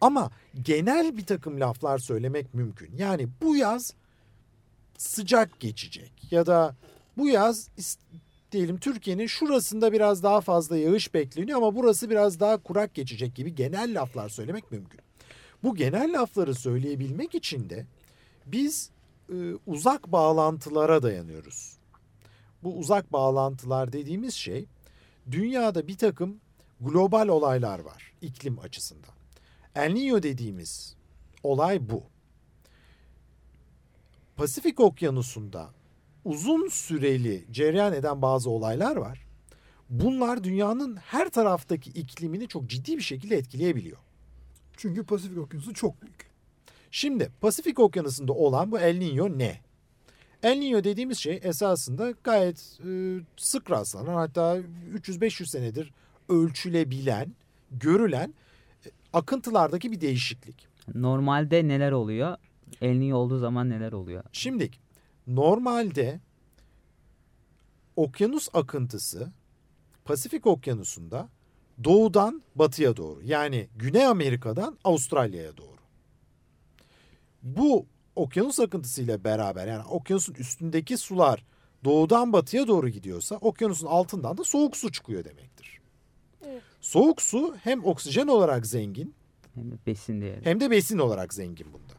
Ama 0.00 0.30
genel 0.62 1.16
bir 1.16 1.26
takım 1.26 1.60
laflar 1.60 1.98
söylemek 1.98 2.54
mümkün. 2.54 2.96
Yani 2.96 3.28
bu 3.42 3.56
yaz 3.56 3.94
sıcak 4.98 5.60
geçecek 5.60 6.12
ya 6.30 6.46
da 6.46 6.74
bu 7.16 7.28
yaz 7.28 7.70
diyelim 8.56 8.78
Türkiye'nin 8.78 9.26
şurasında 9.26 9.92
biraz 9.92 10.22
daha 10.22 10.40
fazla 10.40 10.76
yağış 10.76 11.14
bekleniyor 11.14 11.58
ama 11.58 11.74
burası 11.74 12.10
biraz 12.10 12.40
daha 12.40 12.56
kurak 12.56 12.94
geçecek 12.94 13.34
gibi 13.34 13.54
genel 13.54 14.00
laflar 14.00 14.28
söylemek 14.28 14.72
mümkün. 14.72 15.00
Bu 15.62 15.74
genel 15.74 16.20
lafları 16.20 16.54
söyleyebilmek 16.54 17.34
için 17.34 17.70
de 17.70 17.86
biz 18.46 18.90
e, 19.28 19.34
uzak 19.66 20.12
bağlantılara 20.12 21.02
dayanıyoruz. 21.02 21.76
Bu 22.62 22.76
uzak 22.76 23.12
bağlantılar 23.12 23.92
dediğimiz 23.92 24.34
şey 24.34 24.66
dünyada 25.30 25.88
bir 25.88 25.98
takım 25.98 26.40
global 26.80 27.28
olaylar 27.28 27.78
var 27.78 28.12
iklim 28.22 28.58
açısından. 28.58 29.14
El 29.74 29.90
Niño 29.90 30.22
dediğimiz 30.22 30.96
olay 31.42 31.90
bu. 31.90 32.02
Pasifik 34.36 34.80
Okyanusu'nda 34.80 35.70
uzun 36.26 36.68
süreli 36.68 37.44
cereyan 37.50 37.92
eden 37.92 38.22
bazı 38.22 38.50
olaylar 38.50 38.96
var. 38.96 39.26
Bunlar 39.90 40.44
dünyanın 40.44 40.96
her 40.96 41.28
taraftaki 41.28 41.90
iklimini 41.90 42.48
çok 42.48 42.66
ciddi 42.66 42.96
bir 42.96 43.02
şekilde 43.02 43.36
etkileyebiliyor. 43.36 43.98
Çünkü 44.76 45.04
Pasifik 45.04 45.38
Okyanusu 45.38 45.74
çok 45.74 46.02
büyük. 46.02 46.30
Şimdi 46.90 47.30
Pasifik 47.40 47.78
Okyanusu'nda 47.78 48.32
olan 48.32 48.72
bu 48.72 48.78
El 48.78 48.96
Niño 48.96 49.38
ne? 49.38 49.60
El 50.42 50.58
Niño 50.58 50.84
dediğimiz 50.84 51.18
şey 51.18 51.40
esasında 51.42 52.14
gayet 52.24 52.78
e, 52.86 53.18
sık 53.36 53.70
rastlanan 53.70 54.14
hatta 54.14 54.58
300-500 54.94 55.46
senedir 55.46 55.92
ölçülebilen, 56.28 57.32
görülen 57.70 58.34
e, 58.86 58.90
akıntılardaki 59.12 59.92
bir 59.92 60.00
değişiklik. 60.00 60.66
Normalde 60.94 61.68
neler 61.68 61.92
oluyor? 61.92 62.36
El 62.80 62.96
Niño 62.96 63.12
olduğu 63.12 63.38
zaman 63.38 63.70
neler 63.70 63.92
oluyor? 63.92 64.24
Şimdi 64.32 64.70
normalde 65.26 66.20
okyanus 67.96 68.48
akıntısı 68.54 69.32
Pasifik 70.04 70.46
Okyanusu'nda 70.46 71.28
doğudan 71.84 72.42
batıya 72.54 72.96
doğru 72.96 73.22
yani 73.22 73.68
Güney 73.76 74.06
Amerika'dan 74.06 74.78
Avustralya'ya 74.84 75.56
doğru. 75.56 75.76
Bu 77.42 77.86
okyanus 78.16 78.60
akıntısıyla 78.60 79.24
beraber 79.24 79.66
yani 79.66 79.84
okyanusun 79.84 80.34
üstündeki 80.34 80.96
sular 80.98 81.44
doğudan 81.84 82.32
batıya 82.32 82.66
doğru 82.66 82.88
gidiyorsa 82.88 83.36
okyanusun 83.36 83.86
altından 83.86 84.38
da 84.38 84.44
soğuk 84.44 84.76
su 84.76 84.92
çıkıyor 84.92 85.24
demektir. 85.24 85.80
Evet. 86.46 86.62
Soğuk 86.80 87.22
su 87.22 87.56
hem 87.62 87.84
oksijen 87.84 88.26
olarak 88.26 88.66
zengin 88.66 89.14
Hem 89.54 89.70
de 89.70 89.74
besin 89.86 90.20
değeri. 90.20 90.44
hem 90.46 90.60
de 90.60 90.70
besin 90.70 90.98
olarak 90.98 91.34
zengin 91.34 91.72
bunda. 91.72 91.92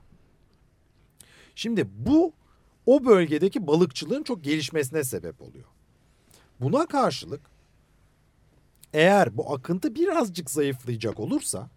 Şimdi 1.56 1.88
bu 1.98 2.34
o 2.88 3.06
bölgedeki 3.06 3.68
balıkçılığın 3.68 4.24
çok 4.24 4.44
gelişmesine 4.44 5.04
sebep 5.04 5.42
oluyor. 5.42 5.66
Buna 6.62 6.86
karşılık 6.86 7.42
eğer 8.94 9.38
bu 9.38 9.54
akıntı 9.54 9.96
birazcık 9.96 10.52
zayıflayacak 10.52 11.20
olursa 11.20 11.70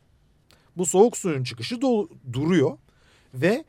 bu 0.77 0.87
soğuk 0.87 1.17
suyun 1.17 1.45
çıkışı 1.45 1.75
do- 1.75 2.09
duruyor 2.33 2.79
ve 3.35 3.65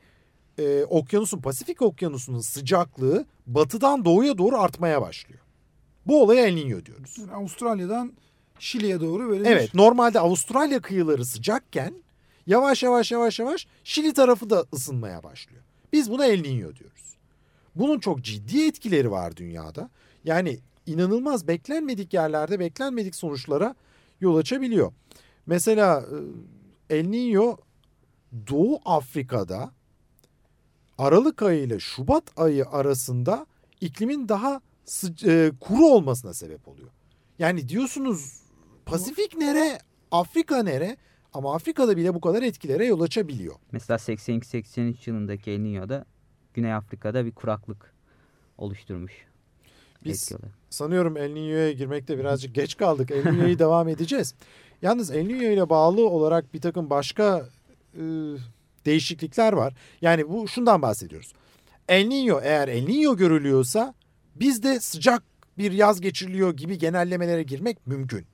e, 0.58 0.84
okyanusun 0.84 1.38
Pasifik 1.40 1.82
okyanusunun 1.82 2.40
sıcaklığı 2.40 3.26
batıdan 3.46 4.04
doğuya 4.04 4.38
doğru 4.38 4.58
artmaya 4.58 5.02
başlıyor. 5.02 5.40
Bu 6.06 6.22
olaya 6.22 6.46
El 6.46 6.54
Niño 6.54 6.86
diyoruz. 6.86 7.18
Yani 7.18 7.32
Avustralya'dan 7.32 8.12
Şili'ye 8.58 9.00
doğru 9.00 9.28
böyle 9.28 9.48
Evet 9.48 9.74
normalde 9.74 10.20
Avustralya 10.20 10.82
kıyıları 10.82 11.24
sıcakken 11.24 11.94
Yavaş 12.46 12.82
yavaş 12.82 13.12
yavaş 13.12 13.38
yavaş 13.38 13.66
Şili 13.84 14.12
tarafı 14.12 14.50
da 14.50 14.64
ısınmaya 14.74 15.22
başlıyor. 15.22 15.62
Biz 15.92 16.10
buna 16.10 16.26
El 16.26 16.40
Niño 16.40 16.76
diyoruz. 16.76 17.11
Bunun 17.74 18.00
çok 18.00 18.22
ciddi 18.22 18.66
etkileri 18.66 19.10
var 19.10 19.36
dünyada. 19.36 19.90
Yani 20.24 20.58
inanılmaz 20.86 21.48
beklenmedik 21.48 22.14
yerlerde 22.14 22.60
beklenmedik 22.60 23.14
sonuçlara 23.14 23.74
yol 24.20 24.36
açabiliyor. 24.36 24.92
Mesela 25.46 26.04
e, 26.90 26.96
El 26.98 27.04
Niño 27.04 27.56
Doğu 28.50 28.80
Afrika'da 28.84 29.70
Aralık 30.98 31.42
ayı 31.42 31.62
ile 31.62 31.80
Şubat 31.80 32.24
ayı 32.36 32.66
arasında 32.66 33.46
iklimin 33.80 34.28
daha 34.28 34.60
e, 35.26 35.52
kuru 35.60 35.86
olmasına 35.86 36.34
sebep 36.34 36.68
oluyor. 36.68 36.88
Yani 37.38 37.68
diyorsunuz 37.68 38.42
Pasifik 38.86 39.36
nere, 39.36 39.78
Afrika 40.10 40.62
nere? 40.62 40.96
Ama 41.32 41.54
Afrika'da 41.54 41.96
bile 41.96 42.14
bu 42.14 42.20
kadar 42.20 42.42
etkilere 42.42 42.86
yol 42.86 43.00
açabiliyor. 43.00 43.54
Mesela 43.72 43.96
82-83 43.96 45.10
yılındaki 45.10 45.50
El 45.50 45.60
Niño'da 45.60 46.04
Güney 46.54 46.74
Afrika'da 46.74 47.26
bir 47.26 47.32
kuraklık 47.32 47.92
oluşturmuş. 48.58 49.12
Biz 50.04 50.32
sanıyorum 50.70 51.16
El 51.16 51.30
Niño'ya 51.30 51.72
girmekte 51.72 52.18
birazcık 52.18 52.54
geç 52.54 52.76
kaldık. 52.76 53.10
El 53.10 53.24
Niño'yu 53.24 53.58
devam 53.58 53.88
edeceğiz. 53.88 54.34
Yalnız 54.82 55.10
El 55.10 55.26
Niño 55.26 55.52
ile 55.52 55.68
bağlı 55.68 56.08
olarak 56.08 56.54
bir 56.54 56.60
takım 56.60 56.90
başka 56.90 57.48
e, 57.94 58.02
değişiklikler 58.86 59.52
var. 59.52 59.74
Yani 60.00 60.28
bu 60.28 60.48
şundan 60.48 60.82
bahsediyoruz. 60.82 61.32
El 61.88 62.06
Niño 62.06 62.40
eğer 62.42 62.68
El 62.68 62.86
Niño 62.86 63.16
görülüyorsa 63.16 63.94
bizde 64.34 64.80
sıcak 64.80 65.22
bir 65.58 65.72
yaz 65.72 66.00
geçiriliyor 66.00 66.56
gibi 66.56 66.78
genellemelere 66.78 67.42
girmek 67.42 67.86
mümkün. 67.86 68.26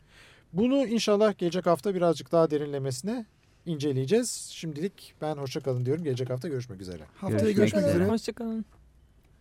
Bunu 0.52 0.86
inşallah 0.86 1.38
gelecek 1.38 1.66
hafta 1.66 1.94
birazcık 1.94 2.32
daha 2.32 2.50
derinlemesine 2.50 3.26
inceleyeceğiz. 3.68 4.30
Şimdilik 4.52 5.14
ben 5.22 5.36
hoşça 5.36 5.60
kalın 5.60 5.86
diyorum. 5.86 6.04
Gelecek 6.04 6.30
hafta 6.30 6.48
görüşmek 6.48 6.80
üzere. 6.80 7.02
Haftaya 7.16 7.30
Görüşmek 7.38 7.56
görüşmek 7.56 7.82
üzere. 7.82 7.94
üzere. 7.96 8.08
Hoşçakalın. 8.12 8.64